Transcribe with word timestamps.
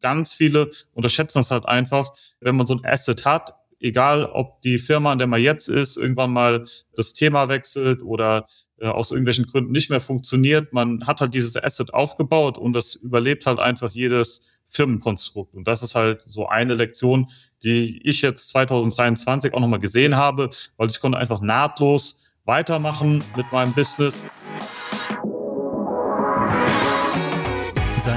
ganz 0.00 0.34
viele 0.34 0.70
unterschätzen 0.92 1.38
das 1.38 1.50
halt 1.50 1.66
einfach, 1.66 2.10
wenn 2.40 2.56
man 2.56 2.66
so 2.66 2.74
ein 2.74 2.84
Asset 2.84 3.24
hat, 3.24 3.54
egal 3.80 4.24
ob 4.26 4.60
die 4.62 4.78
Firma, 4.78 5.12
an 5.12 5.18
der 5.18 5.26
man 5.26 5.40
jetzt 5.40 5.68
ist, 5.68 5.96
irgendwann 5.96 6.32
mal 6.32 6.64
das 6.96 7.12
Thema 7.12 7.48
wechselt 7.48 8.02
oder 8.02 8.44
äh, 8.78 8.86
aus 8.86 9.10
irgendwelchen 9.10 9.46
Gründen 9.46 9.72
nicht 9.72 9.90
mehr 9.90 10.00
funktioniert, 10.00 10.72
man 10.72 11.06
hat 11.06 11.20
halt 11.20 11.34
dieses 11.34 11.56
Asset 11.56 11.94
aufgebaut 11.94 12.58
und 12.58 12.72
das 12.72 12.94
überlebt 12.94 13.46
halt 13.46 13.58
einfach 13.58 13.90
jedes 13.90 14.60
Firmenkonstrukt. 14.64 15.54
Und 15.54 15.66
das 15.66 15.82
ist 15.82 15.94
halt 15.94 16.22
so 16.26 16.48
eine 16.48 16.74
Lektion, 16.74 17.28
die 17.62 18.00
ich 18.04 18.22
jetzt 18.22 18.48
2023 18.50 19.54
auch 19.54 19.60
nochmal 19.60 19.80
gesehen 19.80 20.16
habe, 20.16 20.50
weil 20.76 20.88
ich 20.88 21.00
konnte 21.00 21.18
einfach 21.18 21.40
nahtlos 21.40 22.24
weitermachen 22.44 23.22
mit 23.36 23.50
meinem 23.52 23.72
Business. 23.72 24.20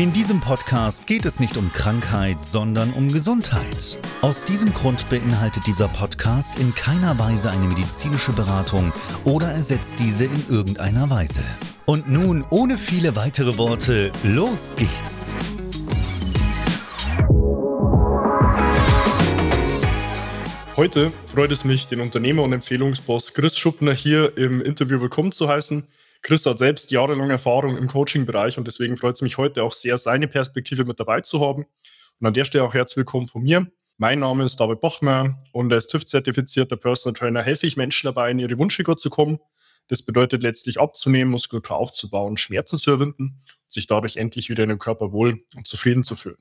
In 0.00 0.14
diesem 0.14 0.40
Podcast 0.40 1.06
geht 1.06 1.26
es 1.26 1.40
nicht 1.40 1.58
um 1.58 1.70
Krankheit, 1.72 2.42
sondern 2.42 2.94
um 2.94 3.12
Gesundheit. 3.12 3.98
Aus 4.22 4.46
diesem 4.46 4.72
Grund 4.72 5.06
beinhaltet 5.10 5.66
dieser 5.66 5.88
Podcast 5.88 6.58
in 6.58 6.74
keiner 6.74 7.18
Weise 7.18 7.50
eine 7.50 7.66
medizinische 7.66 8.32
Beratung 8.32 8.94
oder 9.24 9.48
ersetzt 9.48 9.98
diese 9.98 10.24
in 10.24 10.48
irgendeiner 10.48 11.10
Weise. 11.10 11.42
Und 11.84 12.08
nun, 12.08 12.46
ohne 12.48 12.78
viele 12.78 13.14
weitere 13.14 13.58
Worte, 13.58 14.10
los 14.22 14.74
geht's! 14.74 15.36
Heute 20.78 21.12
freut 21.26 21.52
es 21.52 21.66
mich, 21.66 21.88
den 21.88 22.00
Unternehmer 22.00 22.42
und 22.42 22.54
Empfehlungsboss 22.54 23.34
Chris 23.34 23.58
Schuppner 23.58 23.92
hier 23.92 24.34
im 24.38 24.62
Interview 24.62 24.98
willkommen 24.98 25.30
zu 25.30 25.46
heißen. 25.46 25.86
Chris 26.22 26.44
hat 26.44 26.58
selbst 26.58 26.90
jahrelange 26.90 27.32
Erfahrung 27.32 27.78
im 27.78 27.88
Coaching-Bereich 27.88 28.58
und 28.58 28.66
deswegen 28.66 28.96
freut 28.96 29.16
es 29.16 29.22
mich 29.22 29.38
heute 29.38 29.62
auch 29.62 29.72
sehr, 29.72 29.96
seine 29.96 30.28
Perspektive 30.28 30.84
mit 30.84 31.00
dabei 31.00 31.22
zu 31.22 31.40
haben. 31.40 31.64
Und 32.18 32.26
an 32.26 32.34
der 32.34 32.44
Stelle 32.44 32.64
auch 32.64 32.74
herzlich 32.74 32.98
willkommen 32.98 33.26
von 33.26 33.42
mir. 33.42 33.66
Mein 33.96 34.18
Name 34.18 34.44
ist 34.44 34.56
David 34.60 34.80
Bachmer 34.80 35.42
und 35.52 35.72
als 35.72 35.88
TÜV-zertifizierter 35.88 36.76
Personal 36.76 37.18
Trainer 37.18 37.42
helfe 37.42 37.66
ich 37.66 37.76
Menschen 37.76 38.06
dabei, 38.06 38.30
in 38.30 38.38
ihre 38.38 38.58
Wunschfigur 38.58 38.98
zu 38.98 39.08
kommen. 39.08 39.38
Das 39.88 40.02
bedeutet 40.02 40.42
letztlich 40.42 40.78
abzunehmen, 40.78 41.30
Muskulatur 41.32 41.76
aufzubauen, 41.76 42.36
Schmerzen 42.36 42.78
zu 42.78 42.92
überwinden, 42.92 43.40
sich 43.68 43.86
dadurch 43.86 44.16
endlich 44.16 44.50
wieder 44.50 44.62
in 44.62 44.68
dem 44.68 44.78
Körper 44.78 45.12
wohl 45.12 45.42
und 45.56 45.66
zufrieden 45.66 46.04
zu 46.04 46.16
fühlen. 46.16 46.38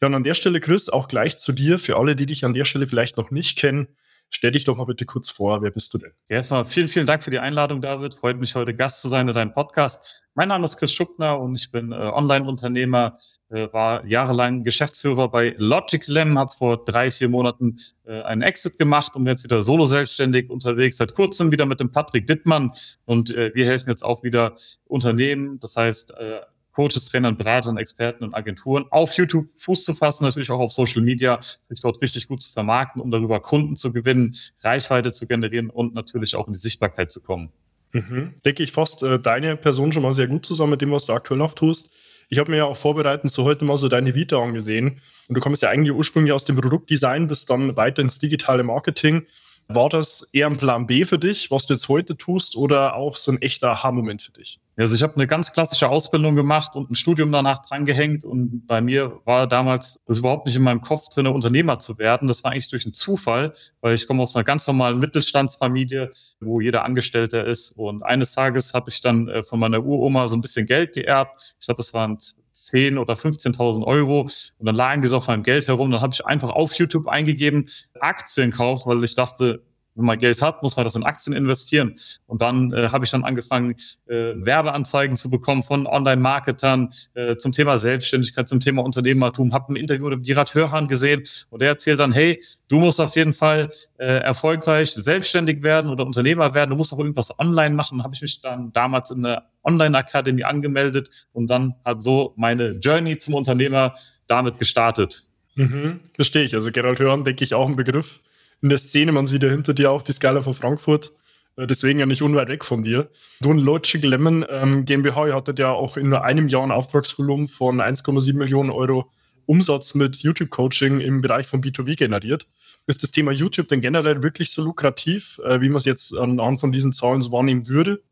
Ja, 0.00 0.08
und 0.08 0.14
an 0.14 0.24
der 0.24 0.34
Stelle, 0.34 0.60
Chris, 0.60 0.88
auch 0.88 1.06
gleich 1.08 1.38
zu 1.38 1.52
dir, 1.52 1.78
für 1.78 1.96
alle, 1.96 2.16
die 2.16 2.26
dich 2.26 2.44
an 2.44 2.54
der 2.54 2.64
Stelle 2.64 2.86
vielleicht 2.86 3.16
noch 3.16 3.30
nicht 3.30 3.56
kennen. 3.56 3.96
Stell 4.34 4.50
dich 4.50 4.64
doch 4.64 4.76
mal 4.76 4.84
bitte 4.84 5.04
kurz 5.04 5.30
vor, 5.30 5.60
wer 5.62 5.70
bist 5.70 5.92
du 5.92 5.98
denn? 5.98 6.12
Ja, 6.30 6.36
erstmal 6.36 6.64
vielen, 6.64 6.88
vielen 6.88 7.04
Dank 7.04 7.22
für 7.22 7.30
die 7.30 7.38
Einladung, 7.38 7.82
David. 7.82 8.14
Freut 8.14 8.38
mich, 8.38 8.54
heute 8.54 8.74
Gast 8.74 9.02
zu 9.02 9.08
sein 9.08 9.28
in 9.28 9.34
deinem 9.34 9.52
Podcast. 9.52 10.24
Mein 10.34 10.48
Name 10.48 10.64
ist 10.64 10.78
Chris 10.78 10.90
Schuppner 10.90 11.38
und 11.38 11.54
ich 11.54 11.70
bin 11.70 11.92
äh, 11.92 11.96
Online-Unternehmer, 11.96 13.16
äh, 13.50 13.68
war 13.72 14.06
jahrelang 14.06 14.64
Geschäftsführer 14.64 15.28
bei 15.28 15.54
Logiclam, 15.58 16.38
habe 16.38 16.50
vor 16.50 16.82
drei, 16.82 17.10
vier 17.10 17.28
Monaten 17.28 17.76
äh, 18.06 18.22
einen 18.22 18.40
Exit 18.40 18.78
gemacht 18.78 19.14
und 19.14 19.26
jetzt 19.26 19.44
wieder 19.44 19.62
solo 19.62 19.84
selbstständig 19.84 20.48
unterwegs, 20.48 20.96
seit 20.96 21.14
kurzem 21.14 21.52
wieder 21.52 21.66
mit 21.66 21.80
dem 21.80 21.90
Patrick 21.90 22.26
Dittmann 22.26 22.72
und 23.04 23.34
äh, 23.34 23.52
wir 23.54 23.66
helfen 23.66 23.90
jetzt 23.90 24.02
auch 24.02 24.22
wieder 24.22 24.54
Unternehmen, 24.86 25.58
das 25.58 25.76
heißt 25.76 26.12
äh, 26.12 26.40
Coaches, 26.72 27.06
Trainern, 27.06 27.36
Beratern, 27.36 27.76
Experten 27.76 28.24
und 28.24 28.34
Agenturen 28.34 28.84
auf 28.90 29.14
YouTube 29.14 29.46
Fuß 29.56 29.84
zu 29.84 29.94
fassen, 29.94 30.24
natürlich 30.24 30.50
auch 30.50 30.60
auf 30.60 30.72
Social 30.72 31.02
Media, 31.02 31.38
sich 31.40 31.80
dort 31.80 32.00
richtig 32.00 32.28
gut 32.28 32.40
zu 32.40 32.50
vermarkten, 32.50 33.00
um 33.00 33.10
darüber 33.10 33.40
Kunden 33.40 33.76
zu 33.76 33.92
gewinnen, 33.92 34.34
Reichweite 34.62 35.12
zu 35.12 35.26
generieren 35.26 35.70
und 35.70 35.94
natürlich 35.94 36.34
auch 36.34 36.46
in 36.46 36.54
die 36.54 36.58
Sichtbarkeit 36.58 37.10
zu 37.10 37.22
kommen. 37.22 37.52
Mhm. 37.92 38.34
Denke 38.44 38.62
ich 38.62 38.72
fast 38.72 39.02
äh, 39.02 39.18
deine 39.18 39.56
Person 39.56 39.92
schon 39.92 40.02
mal 40.02 40.14
sehr 40.14 40.26
gut 40.26 40.46
zusammen 40.46 40.70
mit 40.70 40.80
dem, 40.80 40.90
was 40.90 41.06
du 41.06 41.12
aktuell 41.12 41.38
noch 41.38 41.54
tust. 41.54 41.90
Ich 42.28 42.38
habe 42.38 42.50
mir 42.50 42.56
ja 42.56 42.64
auch 42.64 42.76
vorbereitend 42.76 43.30
zu 43.30 43.44
heute 43.44 43.66
mal 43.66 43.76
so 43.76 43.88
deine 43.88 44.14
Vita 44.14 44.42
angesehen. 44.42 45.00
Und 45.28 45.34
du 45.34 45.40
kommst 45.40 45.62
ja 45.62 45.68
eigentlich 45.68 45.92
ursprünglich 45.92 46.32
aus 46.32 46.46
dem 46.46 46.56
Produktdesign, 46.56 47.28
bist 47.28 47.50
dann 47.50 47.76
weiter 47.76 48.00
ins 48.00 48.18
digitale 48.18 48.62
Marketing. 48.62 49.26
War 49.68 49.90
das 49.90 50.30
eher 50.32 50.46
ein 50.46 50.56
Plan 50.56 50.86
B 50.86 51.04
für 51.04 51.18
dich, 51.18 51.50
was 51.50 51.66
du 51.66 51.74
jetzt 51.74 51.88
heute 51.88 52.16
tust, 52.16 52.56
oder 52.56 52.96
auch 52.96 53.16
so 53.16 53.32
ein 53.32 53.42
echter 53.42 53.70
Aha-Moment 53.72 54.22
für 54.22 54.32
dich? 54.32 54.60
Also 54.76 54.94
ich 54.94 55.02
habe 55.02 55.14
eine 55.16 55.26
ganz 55.26 55.52
klassische 55.52 55.88
Ausbildung 55.88 56.34
gemacht 56.34 56.74
und 56.76 56.90
ein 56.90 56.94
Studium 56.94 57.30
danach 57.30 57.60
drangehängt 57.60 58.24
und 58.24 58.66
bei 58.66 58.80
mir 58.80 59.20
war 59.24 59.46
damals 59.46 60.00
das 60.06 60.18
überhaupt 60.18 60.46
nicht 60.46 60.56
in 60.56 60.62
meinem 60.62 60.80
Kopf 60.80 61.08
drin, 61.08 61.26
Unternehmer 61.26 61.78
zu 61.78 61.98
werden. 61.98 62.26
Das 62.26 62.42
war 62.42 62.52
eigentlich 62.52 62.70
durch 62.70 62.86
einen 62.86 62.94
Zufall, 62.94 63.52
weil 63.82 63.94
ich 63.94 64.06
komme 64.06 64.22
aus 64.22 64.34
einer 64.34 64.44
ganz 64.44 64.66
normalen 64.66 64.98
Mittelstandsfamilie, 64.98 66.10
wo 66.40 66.60
jeder 66.60 66.84
Angestellte 66.84 67.38
ist 67.38 67.72
und 67.72 68.02
eines 68.02 68.32
Tages 68.32 68.72
habe 68.72 68.88
ich 68.88 69.00
dann 69.02 69.28
äh, 69.28 69.42
von 69.42 69.60
meiner 69.60 69.84
Uroma 69.84 70.26
so 70.26 70.36
ein 70.36 70.40
bisschen 70.40 70.66
Geld 70.66 70.94
geerbt. 70.94 71.56
Ich 71.60 71.66
glaube, 71.66 71.78
das 71.78 71.92
waren 71.92 72.16
10 72.52 72.98
oder 72.98 73.14
15.000 73.14 73.84
Euro 73.84 74.22
und 74.22 74.66
dann 74.66 74.74
lagen 74.74 75.02
die 75.02 75.08
so 75.08 75.18
auf 75.18 75.28
meinem 75.28 75.42
Geld 75.42 75.68
herum. 75.68 75.90
Dann 75.90 76.00
habe 76.00 76.14
ich 76.14 76.24
einfach 76.24 76.50
auf 76.50 76.74
YouTube 76.74 77.08
eingegeben 77.08 77.66
Aktienkauf, 78.00 78.86
weil 78.86 79.02
ich 79.04 79.14
dachte, 79.14 79.62
wenn 79.94 80.04
man 80.04 80.18
Geld 80.18 80.40
hat, 80.40 80.62
muss 80.62 80.76
man 80.76 80.84
das 80.84 80.94
in 80.94 81.02
Aktien 81.02 81.34
investieren. 81.36 81.94
Und 82.26 82.40
dann 82.40 82.72
äh, 82.72 82.88
habe 82.88 83.04
ich 83.04 83.10
dann 83.10 83.24
angefangen, 83.24 83.74
äh, 84.06 84.32
Werbeanzeigen 84.36 85.16
zu 85.16 85.28
bekommen 85.28 85.62
von 85.62 85.86
Online-Marketern 85.86 86.90
äh, 87.14 87.36
zum 87.36 87.52
Thema 87.52 87.78
Selbstständigkeit, 87.78 88.48
zum 88.48 88.60
Thema 88.60 88.82
Unternehmertum. 88.82 89.52
Habe 89.52 89.72
ein 89.72 89.76
Interview 89.76 90.08
mit 90.08 90.24
Girat 90.24 90.54
Hörhan 90.54 90.88
gesehen 90.88 91.22
und 91.50 91.60
der 91.60 91.68
erzählt 91.68 92.00
dann, 92.00 92.12
hey, 92.12 92.42
du 92.68 92.78
musst 92.78 93.00
auf 93.00 93.14
jeden 93.16 93.32
Fall 93.32 93.70
äh, 93.98 94.06
erfolgreich 94.06 94.92
selbstständig 94.92 95.62
werden 95.62 95.90
oder 95.90 96.06
Unternehmer 96.06 96.54
werden. 96.54 96.70
Du 96.70 96.76
musst 96.76 96.92
auch 96.92 96.98
irgendwas 96.98 97.38
online 97.38 97.74
machen. 97.74 98.02
Habe 98.02 98.14
ich 98.14 98.22
mich 98.22 98.40
dann 98.40 98.72
damals 98.72 99.10
in 99.10 99.22
der 99.22 99.44
Online-Akademie 99.62 100.44
angemeldet 100.44 101.28
und 101.32 101.50
dann 101.50 101.74
hat 101.84 102.02
so 102.02 102.32
meine 102.36 102.72
Journey 102.78 103.18
zum 103.18 103.34
Unternehmer 103.34 103.94
damit 104.26 104.58
gestartet. 104.58 105.24
Mhm, 105.54 106.00
verstehe 106.14 106.44
ich. 106.44 106.54
Also 106.54 106.70
Gerald 106.72 106.98
Hörhan, 106.98 107.24
denke 107.24 107.44
ich, 107.44 107.52
auch 107.54 107.68
ein 107.68 107.76
Begriff 107.76 108.20
in 108.62 108.68
der 108.68 108.78
Szene. 108.78 109.12
Man 109.12 109.26
sieht 109.26 109.42
ja 109.42 109.50
hinter 109.50 109.74
dir 109.74 109.90
auch 109.90 110.02
die 110.02 110.12
Skala 110.12 110.40
von 110.40 110.54
Frankfurt. 110.54 111.12
Äh, 111.56 111.66
deswegen 111.66 111.98
ja 111.98 112.06
nicht 112.06 112.22
unweit 112.22 112.48
weg 112.48 112.64
von 112.64 112.82
dir. 112.82 113.10
Du 113.40 113.50
und 113.50 113.58
Logic 113.58 114.02
Lemon 114.02 114.46
ähm, 114.48 114.84
GmbH, 114.84 115.26
ihr 115.26 115.34
hattet 115.34 115.58
ja 115.58 115.72
auch 115.72 115.96
in 115.96 116.08
nur 116.08 116.24
einem 116.24 116.48
Jahr 116.48 116.62
ein 116.62 116.70
Auftragsvolumen 116.70 117.46
von 117.46 117.80
1,7 117.80 118.34
Millionen 118.34 118.70
Euro 118.70 119.10
Umsatz 119.46 119.94
mit 119.94 120.16
YouTube-Coaching 120.16 121.00
im 121.00 121.20
Bereich 121.20 121.46
von 121.46 121.62
B2B 121.62 121.96
generiert. 121.96 122.46
Ist 122.86 123.02
das 123.02 123.10
Thema 123.10 123.32
YouTube 123.32 123.68
denn 123.68 123.80
generell 123.80 124.22
wirklich 124.22 124.50
so 124.50 124.62
lukrativ, 124.62 125.40
äh, 125.44 125.60
wie 125.60 125.68
man 125.68 125.78
es 125.78 125.84
jetzt 125.84 126.16
anhand 126.16 126.60
von 126.60 126.72
diesen 126.72 126.92
Zahlen 126.92 127.22
so 127.22 127.32
wahrnehmen 127.32 127.68
würde? 127.68 128.02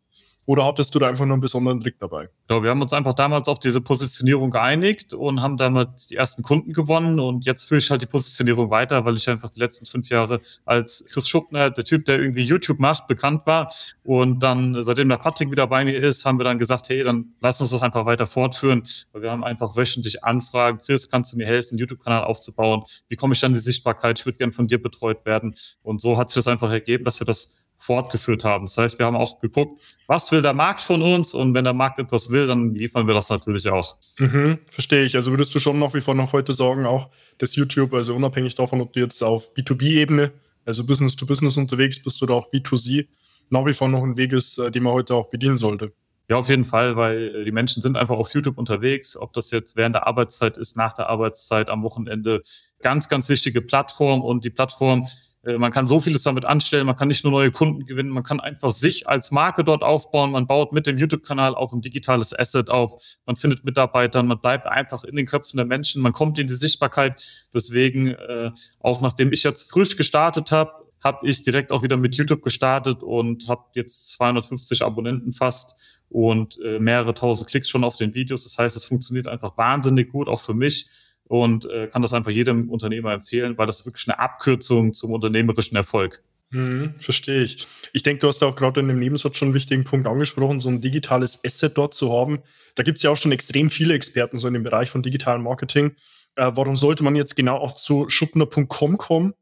Oder 0.50 0.64
hattest 0.64 0.92
du 0.92 0.98
da 0.98 1.06
einfach 1.06 1.26
nur 1.26 1.34
einen 1.34 1.40
besonderen 1.40 1.80
Trick 1.80 2.00
dabei? 2.00 2.28
Ja, 2.50 2.60
wir 2.60 2.70
haben 2.70 2.82
uns 2.82 2.92
einfach 2.92 3.14
damals 3.14 3.46
auf 3.46 3.60
diese 3.60 3.80
Positionierung 3.80 4.50
geeinigt 4.50 5.14
und 5.14 5.42
haben 5.42 5.56
damit 5.56 6.10
die 6.10 6.16
ersten 6.16 6.42
Kunden 6.42 6.72
gewonnen. 6.72 7.20
Und 7.20 7.46
jetzt 7.46 7.68
führe 7.68 7.78
ich 7.78 7.88
halt 7.88 8.02
die 8.02 8.06
Positionierung 8.06 8.68
weiter, 8.68 9.04
weil 9.04 9.14
ich 9.14 9.30
einfach 9.30 9.48
die 9.48 9.60
letzten 9.60 9.86
fünf 9.86 10.08
Jahre 10.08 10.40
als 10.64 11.06
Chris 11.08 11.28
Schuppner, 11.28 11.70
der 11.70 11.84
Typ, 11.84 12.04
der 12.06 12.18
irgendwie 12.18 12.42
YouTube 12.42 12.80
macht, 12.80 13.06
bekannt 13.06 13.42
war. 13.46 13.72
Und 14.02 14.42
dann, 14.42 14.82
seitdem 14.82 15.08
der 15.08 15.18
Patrick 15.18 15.52
wieder 15.52 15.68
bei 15.68 15.84
mir 15.84 15.96
ist, 16.02 16.24
haben 16.24 16.40
wir 16.40 16.44
dann 16.44 16.58
gesagt, 16.58 16.88
hey, 16.88 17.04
dann 17.04 17.26
lass 17.40 17.60
uns 17.60 17.70
das 17.70 17.82
einfach 17.82 18.04
weiter 18.04 18.26
fortführen. 18.26 18.82
Weil 19.12 19.22
wir 19.22 19.30
haben 19.30 19.44
einfach 19.44 19.76
wöchentlich 19.76 20.24
Anfragen. 20.24 20.78
Chris, 20.78 21.08
kannst 21.08 21.32
du 21.32 21.36
mir 21.36 21.46
helfen, 21.46 21.74
einen 21.74 21.78
YouTube-Kanal 21.78 22.24
aufzubauen? 22.24 22.82
Wie 23.08 23.14
komme 23.14 23.34
ich 23.34 23.40
dann 23.40 23.52
die 23.52 23.60
Sichtbarkeit? 23.60 24.18
Ich 24.18 24.26
würde 24.26 24.38
gern 24.38 24.52
von 24.52 24.66
dir 24.66 24.82
betreut 24.82 25.24
werden. 25.24 25.54
Und 25.84 26.00
so 26.00 26.18
hat 26.18 26.28
sich 26.28 26.34
das 26.34 26.48
einfach 26.48 26.72
ergeben, 26.72 27.04
dass 27.04 27.20
wir 27.20 27.24
das 27.24 27.69
fortgeführt 27.80 28.44
haben. 28.44 28.66
Das 28.66 28.76
heißt, 28.76 28.98
wir 28.98 29.06
haben 29.06 29.16
auch 29.16 29.40
geguckt, 29.40 29.80
was 30.06 30.30
will 30.32 30.42
der 30.42 30.52
Markt 30.52 30.82
von 30.82 31.00
uns 31.00 31.32
und 31.32 31.54
wenn 31.54 31.64
der 31.64 31.72
Markt 31.72 31.98
etwas 31.98 32.30
will, 32.30 32.46
dann 32.46 32.74
liefern 32.74 33.06
wir 33.06 33.14
das 33.14 33.30
natürlich 33.30 33.68
auch. 33.68 33.96
Mhm, 34.18 34.58
verstehe 34.68 35.04
ich. 35.04 35.16
Also 35.16 35.30
würdest 35.30 35.54
du 35.54 35.58
schon 35.58 35.78
nach 35.78 35.94
wie 35.94 36.02
vor 36.02 36.14
noch 36.14 36.34
heute 36.34 36.52
sagen, 36.52 36.84
auch 36.84 37.08
dass 37.38 37.56
YouTube, 37.56 37.94
also 37.94 38.14
unabhängig 38.14 38.54
davon, 38.54 38.82
ob 38.82 38.92
du 38.92 39.00
jetzt 39.00 39.22
auf 39.22 39.54
B2B-Ebene, 39.54 40.30
also 40.66 40.84
Business 40.84 41.16
to 41.16 41.24
Business 41.24 41.56
unterwegs 41.56 42.02
bist 42.02 42.22
oder 42.22 42.34
auch 42.34 42.52
B2C, 42.52 43.08
nach 43.48 43.64
wie 43.64 43.72
vor 43.72 43.88
noch 43.88 44.02
ein 44.02 44.18
Weg 44.18 44.32
ist, 44.32 44.58
äh, 44.58 44.70
den 44.70 44.82
man 44.82 44.92
heute 44.92 45.14
auch 45.14 45.30
bedienen 45.30 45.56
sollte. 45.56 45.92
Ja, 46.28 46.36
auf 46.36 46.48
jeden 46.48 46.64
Fall, 46.64 46.96
weil 46.96 47.34
äh, 47.34 47.44
die 47.44 47.50
Menschen 47.50 47.82
sind 47.82 47.96
einfach 47.96 48.16
auf 48.16 48.32
YouTube 48.32 48.56
unterwegs, 48.56 49.16
ob 49.16 49.32
das 49.32 49.50
jetzt 49.50 49.74
während 49.74 49.96
der 49.96 50.06
Arbeitszeit 50.06 50.58
ist, 50.58 50.76
nach 50.76 50.92
der 50.92 51.08
Arbeitszeit, 51.08 51.68
am 51.68 51.82
Wochenende. 51.82 52.42
Ganz, 52.82 53.08
ganz 53.08 53.28
wichtige 53.28 53.62
Plattform 53.62 54.22
und 54.22 54.44
die 54.44 54.50
Plattform, 54.50 55.06
man 55.42 55.70
kann 55.70 55.86
so 55.86 56.00
vieles 56.00 56.22
damit 56.22 56.44
anstellen, 56.44 56.86
man 56.86 56.96
kann 56.96 57.08
nicht 57.08 57.24
nur 57.24 57.32
neue 57.32 57.50
Kunden 57.50 57.86
gewinnen, 57.86 58.10
man 58.10 58.22
kann 58.22 58.40
einfach 58.40 58.70
sich 58.70 59.08
als 59.08 59.30
Marke 59.30 59.64
dort 59.64 59.82
aufbauen, 59.82 60.32
man 60.32 60.46
baut 60.46 60.72
mit 60.72 60.86
dem 60.86 60.98
YouTube-Kanal 60.98 61.54
auch 61.54 61.72
ein 61.72 61.80
digitales 61.80 62.38
Asset 62.38 62.68
auf, 62.68 63.02
man 63.24 63.36
findet 63.36 63.64
Mitarbeiter, 63.64 64.22
man 64.22 64.40
bleibt 64.40 64.66
einfach 64.66 65.02
in 65.04 65.16
den 65.16 65.26
Köpfen 65.26 65.56
der 65.56 65.66
Menschen, 65.66 66.02
man 66.02 66.12
kommt 66.12 66.38
in 66.38 66.46
die 66.46 66.54
Sichtbarkeit. 66.54 67.48
Deswegen, 67.54 68.08
äh, 68.08 68.50
auch 68.80 69.00
nachdem 69.00 69.32
ich 69.32 69.42
jetzt 69.42 69.70
frisch 69.70 69.96
gestartet 69.96 70.52
habe, 70.52 70.72
habe 71.02 71.26
ich 71.26 71.42
direkt 71.42 71.72
auch 71.72 71.82
wieder 71.82 71.96
mit 71.96 72.14
YouTube 72.14 72.42
gestartet 72.42 73.02
und 73.02 73.48
habe 73.48 73.64
jetzt 73.74 74.12
250 74.12 74.82
Abonnenten 74.82 75.32
fast 75.32 76.00
und 76.10 76.58
äh, 76.62 76.78
mehrere 76.78 77.14
tausend 77.14 77.48
Klicks 77.48 77.70
schon 77.70 77.84
auf 77.84 77.96
den 77.96 78.14
Videos. 78.14 78.44
Das 78.44 78.58
heißt, 78.58 78.76
es 78.76 78.84
funktioniert 78.84 79.26
einfach 79.26 79.56
wahnsinnig 79.56 80.10
gut, 80.10 80.28
auch 80.28 80.40
für 80.40 80.54
mich 80.54 80.88
und 81.30 81.70
äh, 81.70 81.86
kann 81.86 82.02
das 82.02 82.12
einfach 82.12 82.32
jedem 82.32 82.68
Unternehmer 82.68 83.12
empfehlen, 83.12 83.56
weil 83.56 83.68
das 83.68 83.86
wirklich 83.86 84.08
eine 84.08 84.18
Abkürzung 84.18 84.92
zum 84.92 85.12
unternehmerischen 85.12 85.76
Erfolg. 85.76 86.24
Hm, 86.50 86.94
verstehe 86.98 87.44
ich. 87.44 87.68
Ich 87.92 88.02
denke, 88.02 88.22
du 88.22 88.26
hast 88.26 88.42
auch 88.42 88.56
gerade 88.56 88.80
in 88.80 88.88
dem 88.88 88.98
Nebensatz 88.98 89.36
schon 89.36 89.46
einen 89.46 89.54
wichtigen 89.54 89.84
Punkt 89.84 90.08
angesprochen, 90.08 90.58
so 90.58 90.68
ein 90.68 90.80
digitales 90.80 91.38
Asset 91.46 91.78
dort 91.78 91.94
zu 91.94 92.12
haben. 92.12 92.40
Da 92.74 92.82
gibt 92.82 92.96
es 92.96 93.04
ja 93.04 93.10
auch 93.10 93.16
schon 93.16 93.30
extrem 93.30 93.70
viele 93.70 93.94
Experten 93.94 94.38
so 94.38 94.48
in 94.48 94.54
dem 94.54 94.64
Bereich 94.64 94.90
von 94.90 95.04
digitalem 95.04 95.44
Marketing. 95.44 95.92
Äh, 96.34 96.50
warum 96.52 96.76
sollte 96.76 97.04
man 97.04 97.14
jetzt 97.14 97.36
genau 97.36 97.58
auch 97.58 97.76
zu 97.76 98.08
schuppner.com 98.08 98.98
kommen? 98.98 99.34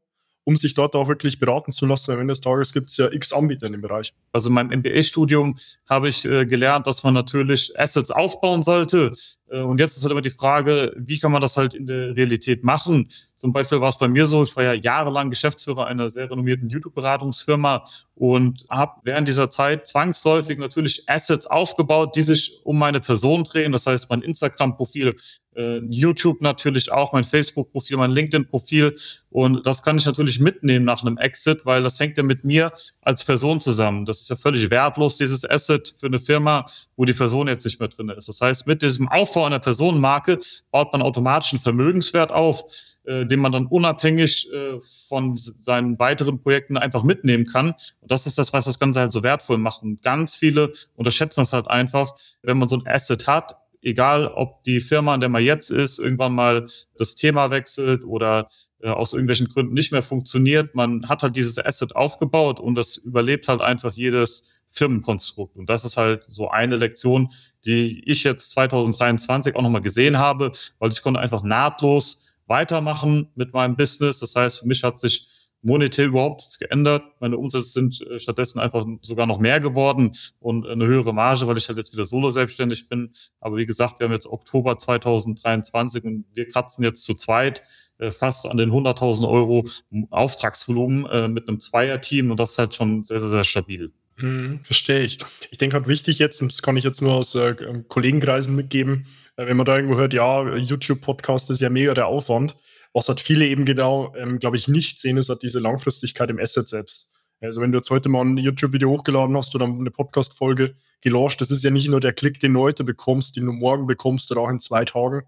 Um 0.43 0.55
sich 0.55 0.73
dort 0.73 0.95
auch 0.95 1.07
wirklich 1.07 1.39
beraten 1.39 1.71
zu 1.71 1.85
lassen. 1.85 2.11
Am 2.11 2.19
Ende 2.19 2.31
des 2.31 2.41
Tages 2.41 2.73
gibt 2.73 2.89
es 2.89 2.97
ja 2.97 3.11
x 3.11 3.33
Anbieter 3.33 3.67
in 3.67 3.73
dem 3.73 3.81
Bereich. 3.81 4.13
Also 4.31 4.49
in 4.49 4.55
meinem 4.55 4.79
MBA-Studium 4.79 5.57
habe 5.87 6.09
ich 6.09 6.25
äh, 6.25 6.45
gelernt, 6.45 6.87
dass 6.87 7.03
man 7.03 7.13
natürlich 7.13 7.77
Assets 7.79 8.11
aufbauen 8.11 8.63
sollte. 8.63 9.13
Äh, 9.49 9.61
und 9.61 9.79
jetzt 9.79 9.97
ist 9.97 10.03
halt 10.03 10.11
immer 10.11 10.21
die 10.21 10.29
Frage, 10.29 10.93
wie 10.97 11.19
kann 11.19 11.31
man 11.31 11.41
das 11.41 11.57
halt 11.57 11.73
in 11.73 11.85
der 11.85 12.15
Realität 12.15 12.63
machen? 12.63 13.07
Zum 13.35 13.53
Beispiel 13.53 13.81
war 13.81 13.89
es 13.89 13.97
bei 13.97 14.07
mir 14.07 14.25
so, 14.25 14.43
ich 14.43 14.55
war 14.55 14.63
ja 14.63 14.73
jahrelang 14.73 15.29
Geschäftsführer 15.29 15.87
einer 15.87 16.09
sehr 16.09 16.29
renommierten 16.29 16.69
YouTube-Beratungsfirma 16.69 17.85
und 18.15 18.65
habe 18.69 19.01
während 19.03 19.27
dieser 19.27 19.49
Zeit 19.49 19.87
zwangsläufig 19.87 20.57
natürlich 20.57 21.07
Assets 21.07 21.47
aufgebaut, 21.47 22.15
die 22.15 22.21
sich 22.21 22.59
um 22.63 22.77
meine 22.77 22.99
Person 22.99 23.43
drehen. 23.43 23.71
Das 23.71 23.85
heißt, 23.85 24.09
mein 24.09 24.21
Instagram-Profil, 24.21 25.15
äh, 25.59 25.81
YouTube 25.89 26.41
natürlich 26.41 26.91
auch, 26.91 27.11
mein 27.11 27.25
Facebook-Profil, 27.25 27.97
mein 27.97 28.11
LinkedIn-Profil. 28.11 28.95
Und 29.29 29.65
das 29.65 29.83
kann 29.83 29.97
ich 29.97 30.05
natürlich 30.05 30.39
mitnehmen 30.39 30.85
nach 30.85 31.01
einem 31.03 31.17
Exit, 31.17 31.65
weil 31.65 31.83
das 31.83 31.99
hängt 31.99 32.17
ja 32.17 32.23
mit 32.23 32.45
mir 32.45 32.71
als 33.01 33.25
Person 33.25 33.59
zusammen. 33.59 34.05
Das 34.05 34.21
ist 34.21 34.29
ja 34.29 34.37
völlig 34.37 34.69
wertlos, 34.69 35.17
dieses 35.17 35.47
Asset 35.47 35.93
für 35.99 36.07
eine 36.07 36.19
Firma, 36.19 36.65
wo 36.95 37.03
die 37.05 37.13
Person 37.13 37.47
jetzt 37.47 37.65
nicht 37.65 37.79
mehr 37.79 37.89
drin 37.89 38.09
ist. 38.09 38.29
Das 38.29 38.39
heißt, 38.39 38.67
mit 38.67 38.81
diesem 38.81 39.09
Aufbau 39.09 39.45
einer 39.45 39.59
Personenmarke 39.59 40.39
baut 40.71 40.93
man 40.93 41.01
automatisch 41.01 41.51
einen 41.51 41.61
Vermögenswert 41.61 42.31
auf, 42.31 42.63
äh, 43.03 43.25
den 43.25 43.39
man 43.39 43.51
dann 43.51 43.65
unabhängig 43.65 44.49
äh, 44.53 44.79
von 44.79 45.35
seinen 45.35 45.99
weiteren 45.99 46.39
Projekten 46.39 46.77
einfach 46.77 47.03
mitnehmen 47.03 47.45
kann. 47.45 47.71
Und 47.99 48.11
das 48.11 48.25
ist 48.27 48.37
das, 48.37 48.53
was 48.53 48.65
das 48.65 48.79
Ganze 48.79 49.01
halt 49.01 49.11
so 49.11 49.23
wertvoll 49.23 49.57
macht. 49.57 49.83
Und 49.83 50.01
ganz 50.01 50.35
viele 50.35 50.71
unterschätzen 50.95 51.41
das 51.41 51.51
halt 51.51 51.67
einfach, 51.67 52.13
wenn 52.43 52.57
man 52.57 52.69
so 52.69 52.77
ein 52.77 52.87
Asset 52.87 53.27
hat, 53.27 53.57
egal 53.81 54.27
ob 54.27 54.63
die 54.63 54.79
Firma, 54.79 55.13
an 55.13 55.19
der 55.19 55.29
man 55.29 55.43
jetzt 55.43 55.71
ist, 55.71 55.99
irgendwann 55.99 56.33
mal 56.33 56.65
das 56.97 57.15
Thema 57.15 57.51
wechselt 57.51 58.05
oder 58.05 58.47
äh, 58.81 58.89
aus 58.89 59.13
irgendwelchen 59.13 59.47
Gründen 59.47 59.73
nicht 59.73 59.91
mehr 59.91 60.01
funktioniert, 60.01 60.75
man 60.75 61.07
hat 61.07 61.23
halt 61.23 61.35
dieses 61.35 61.63
Asset 61.63 61.95
aufgebaut 61.95 62.59
und 62.59 62.75
das 62.75 62.97
überlebt 62.97 63.47
halt 63.47 63.61
einfach 63.61 63.93
jedes 63.93 64.61
Firmenkonstrukt. 64.67 65.55
Und 65.55 65.69
das 65.69 65.85
ist 65.85 65.97
halt 65.97 66.25
so 66.27 66.49
eine 66.49 66.75
Lektion, 66.75 67.29
die 67.65 68.03
ich 68.05 68.23
jetzt 68.23 68.51
2023 68.51 69.55
auch 69.55 69.61
nochmal 69.61 69.81
gesehen 69.81 70.17
habe, 70.17 70.51
weil 70.79 70.91
ich 70.91 71.01
konnte 71.01 71.19
einfach 71.19 71.43
nahtlos 71.43 72.25
weitermachen 72.47 73.29
mit 73.35 73.53
meinem 73.53 73.75
Business. 73.75 74.19
Das 74.19 74.35
heißt, 74.35 74.59
für 74.59 74.67
mich 74.67 74.83
hat 74.83 74.99
sich 74.99 75.27
monetär 75.61 76.05
überhaupt 76.05 76.41
nichts 76.41 76.59
geändert. 76.59 77.03
Meine 77.19 77.37
Umsätze 77.37 77.69
sind 77.69 78.01
äh, 78.01 78.19
stattdessen 78.19 78.59
einfach 78.59 78.85
sogar 79.01 79.25
noch 79.25 79.39
mehr 79.39 79.59
geworden 79.59 80.11
und 80.39 80.67
eine 80.67 80.85
höhere 80.85 81.13
Marge, 81.13 81.47
weil 81.47 81.57
ich 81.57 81.67
halt 81.67 81.77
jetzt 81.77 81.93
wieder 81.93 82.05
solo 82.05 82.31
selbstständig 82.31 82.87
bin. 82.87 83.11
Aber 83.39 83.57
wie 83.57 83.65
gesagt, 83.65 83.99
wir 83.99 84.05
haben 84.05 84.13
jetzt 84.13 84.27
Oktober 84.27 84.77
2023 84.77 86.03
und 86.03 86.25
wir 86.33 86.47
kratzen 86.47 86.83
jetzt 86.83 87.03
zu 87.03 87.13
zweit 87.13 87.61
äh, 87.97 88.11
fast 88.11 88.45
an 88.45 88.57
den 88.57 88.71
100.000 88.71 89.29
Euro 89.29 89.65
Auftragsvolumen 90.09 91.05
äh, 91.05 91.27
mit 91.27 91.47
einem 91.47 91.59
Zweierteam 91.59 92.31
und 92.31 92.39
das 92.39 92.51
ist 92.51 92.57
halt 92.59 92.75
schon 92.75 93.03
sehr, 93.03 93.19
sehr, 93.19 93.29
sehr 93.29 93.43
stabil. 93.43 93.91
Hm, 94.19 94.59
verstehe 94.63 95.01
ich. 95.01 95.17
Ich 95.49 95.57
denke 95.57 95.77
halt 95.77 95.87
wichtig 95.87 96.19
jetzt, 96.19 96.41
und 96.41 96.51
das 96.51 96.61
kann 96.61 96.75
ich 96.75 96.83
jetzt 96.83 97.01
nur 97.01 97.13
aus 97.13 97.35
äh, 97.35 97.55
Kollegenkreisen 97.87 98.55
mitgeben, 98.55 99.07
äh, 99.37 99.45
wenn 99.45 99.55
man 99.55 99.65
da 99.65 99.75
irgendwo 99.75 99.95
hört, 99.97 100.13
ja, 100.13 100.55
YouTube-Podcast 100.55 101.49
ist 101.49 101.61
ja 101.61 101.69
mega 101.69 101.93
der 101.93 102.07
Aufwand, 102.07 102.55
was 102.93 103.07
halt 103.07 103.21
viele 103.21 103.45
eben 103.45 103.65
genau, 103.65 104.13
ähm, 104.15 104.39
glaube 104.39 104.57
ich, 104.57 104.67
nicht 104.67 104.99
sehen, 104.99 105.17
ist 105.17 105.29
halt 105.29 105.43
diese 105.43 105.59
Langfristigkeit 105.59 106.29
im 106.29 106.39
Asset 106.39 106.69
selbst. 106.69 107.13
Also 107.41 107.61
wenn 107.61 107.71
du 107.71 107.77
jetzt 107.77 107.89
heute 107.89 108.09
mal 108.09 108.25
ein 108.25 108.37
YouTube-Video 108.37 108.89
hochgeladen 108.89 109.35
hast 109.37 109.55
oder 109.55 109.65
eine 109.65 109.91
Podcast-Folge 109.91 110.75
gelauncht, 111.01 111.39
das 111.39 111.51
ist 111.51 111.63
ja 111.63 111.71
nicht 111.71 111.87
nur 111.87 112.01
der 112.01 112.11
Klick, 112.13 112.39
den 112.39 112.53
du 112.53 112.59
heute 112.59 112.83
bekommst, 112.83 113.37
den 113.37 113.45
du 113.45 113.53
morgen 113.53 113.87
bekommst 113.87 114.29
oder 114.31 114.41
auch 114.41 114.49
in 114.49 114.59
zwei 114.59 114.83
Tagen, 114.83 115.21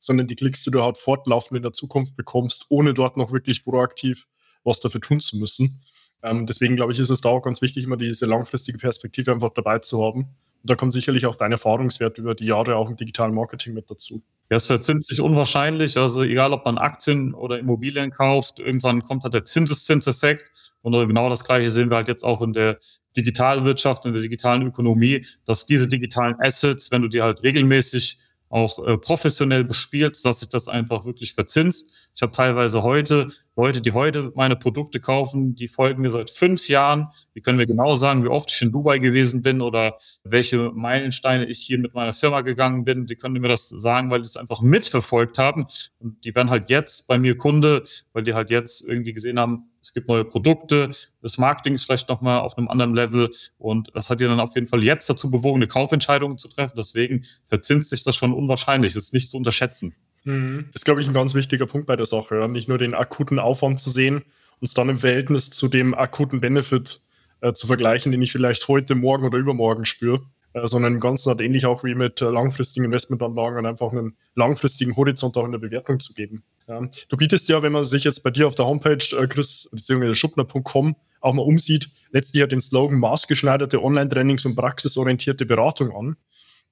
sondern 0.00 0.26
die 0.26 0.34
Klicks, 0.34 0.64
die 0.64 0.72
du 0.72 0.82
halt 0.82 0.98
fortlaufend 0.98 1.56
in 1.56 1.62
der 1.62 1.72
Zukunft 1.72 2.16
bekommst, 2.16 2.66
ohne 2.68 2.94
dort 2.94 3.16
noch 3.16 3.30
wirklich 3.30 3.64
proaktiv 3.64 4.26
was 4.64 4.80
dafür 4.80 5.00
tun 5.00 5.20
zu 5.20 5.36
müssen. 5.36 5.82
Ähm, 6.22 6.46
deswegen 6.46 6.76
glaube 6.76 6.92
ich, 6.92 6.98
ist 6.98 7.10
es 7.10 7.20
da 7.20 7.28
auch 7.28 7.42
ganz 7.42 7.62
wichtig, 7.62 7.84
immer 7.84 7.96
diese 7.96 8.26
langfristige 8.26 8.78
Perspektive 8.78 9.32
einfach 9.32 9.52
dabei 9.54 9.78
zu 9.78 10.02
haben. 10.04 10.20
Und 10.62 10.70
da 10.70 10.74
kommt 10.76 10.92
sicherlich 10.92 11.26
auch 11.26 11.34
dein 11.34 11.52
Erfahrungswert 11.52 12.18
über 12.18 12.34
die 12.34 12.46
Jahre 12.46 12.76
auch 12.76 12.88
im 12.88 12.96
digitalen 12.96 13.34
Marketing 13.34 13.74
mit 13.74 13.90
dazu. 13.90 14.22
Es 14.56 14.66
verzinst 14.66 15.08
sich 15.08 15.20
unwahrscheinlich. 15.20 15.96
Also 15.96 16.22
egal, 16.22 16.52
ob 16.52 16.64
man 16.64 16.78
Aktien 16.78 17.34
oder 17.34 17.58
Immobilien 17.58 18.10
kauft, 18.10 18.58
irgendwann 18.58 19.02
kommt 19.02 19.24
halt 19.24 19.34
der 19.34 19.44
Zinseszinseffekt. 19.44 20.72
Und 20.82 20.92
genau 20.92 21.28
das 21.28 21.44
Gleiche 21.44 21.70
sehen 21.70 21.90
wir 21.90 21.96
halt 21.96 22.08
jetzt 22.08 22.24
auch 22.24 22.42
in 22.42 22.52
der 22.52 22.78
Digitalwirtschaft, 23.16 24.04
in 24.04 24.12
der 24.12 24.22
digitalen 24.22 24.62
Ökonomie, 24.62 25.24
dass 25.44 25.66
diese 25.66 25.88
digitalen 25.88 26.36
Assets, 26.40 26.90
wenn 26.90 27.02
du 27.02 27.08
die 27.08 27.22
halt 27.22 27.42
regelmäßig 27.42 28.18
auch 28.48 28.86
äh, 28.86 28.98
professionell 28.98 29.64
bespielt, 29.64 30.22
dass 30.24 30.40
sich 30.40 30.50
das 30.50 30.68
einfach 30.68 31.06
wirklich 31.06 31.32
verzinst. 31.32 32.10
Ich 32.14 32.20
habe 32.20 32.32
teilweise 32.32 32.82
heute 32.82 33.28
Leute, 33.54 33.82
die 33.82 33.92
heute 33.92 34.32
meine 34.34 34.56
Produkte 34.56 34.98
kaufen, 34.98 35.54
die 35.54 35.68
folgen 35.68 36.00
mir 36.00 36.08
seit 36.08 36.30
fünf 36.30 36.68
Jahren. 36.68 37.08
Die 37.34 37.42
können 37.42 37.58
mir 37.58 37.66
genau 37.66 37.96
sagen, 37.96 38.24
wie 38.24 38.28
oft 38.28 38.50
ich 38.50 38.62
in 38.62 38.72
Dubai 38.72 38.98
gewesen 38.98 39.42
bin 39.42 39.60
oder 39.60 39.98
welche 40.24 40.70
Meilensteine 40.70 41.44
ich 41.44 41.58
hier 41.58 41.78
mit 41.78 41.92
meiner 41.92 42.14
Firma 42.14 42.40
gegangen 42.40 42.84
bin. 42.84 43.04
Die 43.04 43.16
können 43.16 43.38
mir 43.38 43.48
das 43.48 43.68
sagen, 43.68 44.10
weil 44.10 44.22
die 44.22 44.26
es 44.26 44.38
einfach 44.38 44.62
mitverfolgt 44.62 45.36
haben. 45.36 45.66
Und 45.98 46.24
die 46.24 46.34
werden 46.34 46.48
halt 46.48 46.70
jetzt 46.70 47.06
bei 47.08 47.18
mir 47.18 47.36
Kunde, 47.36 47.84
weil 48.14 48.22
die 48.22 48.32
halt 48.32 48.48
jetzt 48.48 48.88
irgendwie 48.88 49.12
gesehen 49.12 49.38
haben, 49.38 49.68
es 49.82 49.92
gibt 49.92 50.08
neue 50.08 50.24
Produkte, 50.24 50.90
das 51.20 51.38
Marketing 51.38 51.74
ist 51.74 51.84
vielleicht 51.84 52.08
nochmal 52.08 52.40
auf 52.40 52.56
einem 52.56 52.68
anderen 52.68 52.94
Level 52.94 53.28
und 53.58 53.90
das 53.94 54.10
hat 54.10 54.20
ihr 54.20 54.28
dann 54.28 54.38
auf 54.38 54.54
jeden 54.54 54.68
Fall 54.68 54.82
jetzt 54.84 55.10
dazu 55.10 55.28
bewogen, 55.28 55.56
eine 55.56 55.66
Kaufentscheidung 55.66 56.38
zu 56.38 56.48
treffen. 56.48 56.74
Deswegen 56.76 57.24
verzinst 57.44 57.90
sich 57.90 58.04
das 58.04 58.14
schon 58.14 58.32
unwahrscheinlich. 58.32 58.94
Das 58.94 59.02
ist 59.02 59.12
nicht 59.12 59.28
zu 59.28 59.36
unterschätzen. 59.36 59.96
Mhm. 60.24 60.66
Das 60.72 60.82
ist, 60.82 60.84
glaube 60.84 61.00
ich, 61.00 61.08
ein 61.08 61.14
ganz 61.14 61.34
wichtiger 61.34 61.66
Punkt 61.66 61.86
bei 61.86 61.96
der 61.96 62.06
Sache. 62.06 62.36
Ja? 62.36 62.48
Nicht 62.48 62.68
nur 62.68 62.78
den 62.78 62.94
akuten 62.94 63.38
Aufwand 63.38 63.80
zu 63.80 63.90
sehen 63.90 64.16
und 64.16 64.66
es 64.68 64.74
dann 64.74 64.88
im 64.88 64.98
Verhältnis 64.98 65.50
zu 65.50 65.68
dem 65.68 65.94
akuten 65.94 66.40
Benefit 66.40 67.00
äh, 67.40 67.52
zu 67.52 67.66
vergleichen, 67.66 68.12
den 68.12 68.22
ich 68.22 68.32
vielleicht 68.32 68.66
heute, 68.68 68.94
morgen 68.94 69.26
oder 69.26 69.38
übermorgen 69.38 69.84
spüre, 69.84 70.22
äh, 70.52 70.66
sondern 70.66 70.94
im 70.94 71.00
Ganzen 71.00 71.30
hat 71.30 71.40
ähnlich 71.40 71.66
auch 71.66 71.84
wie 71.84 71.94
mit 71.94 72.20
äh, 72.20 72.30
langfristigen 72.30 72.86
Investmentanlagen 72.86 73.58
und 73.58 73.66
einfach 73.66 73.92
einen 73.92 74.16
langfristigen 74.34 74.96
Horizont 74.96 75.36
auch 75.36 75.44
in 75.44 75.52
der 75.52 75.58
Bewertung 75.58 75.98
zu 75.98 76.14
geben. 76.14 76.44
Ja. 76.68 76.80
Du 77.08 77.16
bietest 77.16 77.48
ja, 77.48 77.62
wenn 77.62 77.72
man 77.72 77.84
sich 77.84 78.04
jetzt 78.04 78.22
bei 78.22 78.30
dir 78.30 78.46
auf 78.46 78.54
der 78.54 78.66
Homepage, 78.66 79.04
äh, 79.18 79.26
Chris, 79.26 79.68
beziehungsweise 79.72 80.14
schuppner.com 80.14 80.96
auch 81.20 81.32
mal 81.32 81.42
umsieht, 81.42 81.90
letztlich 82.10 82.42
hat 82.42 82.52
den 82.52 82.60
Slogan 82.60 82.98
maßgeschneiderte 82.98 83.82
Online-Trainings 83.82 84.44
und 84.44 84.56
praxisorientierte 84.56 85.46
Beratung 85.46 85.94
an. 85.94 86.16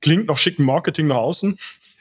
Klingt 0.00 0.26
nach 0.26 0.38
schicken 0.38 0.64
Marketing 0.64 1.08
nach 1.08 1.16
außen. 1.16 1.58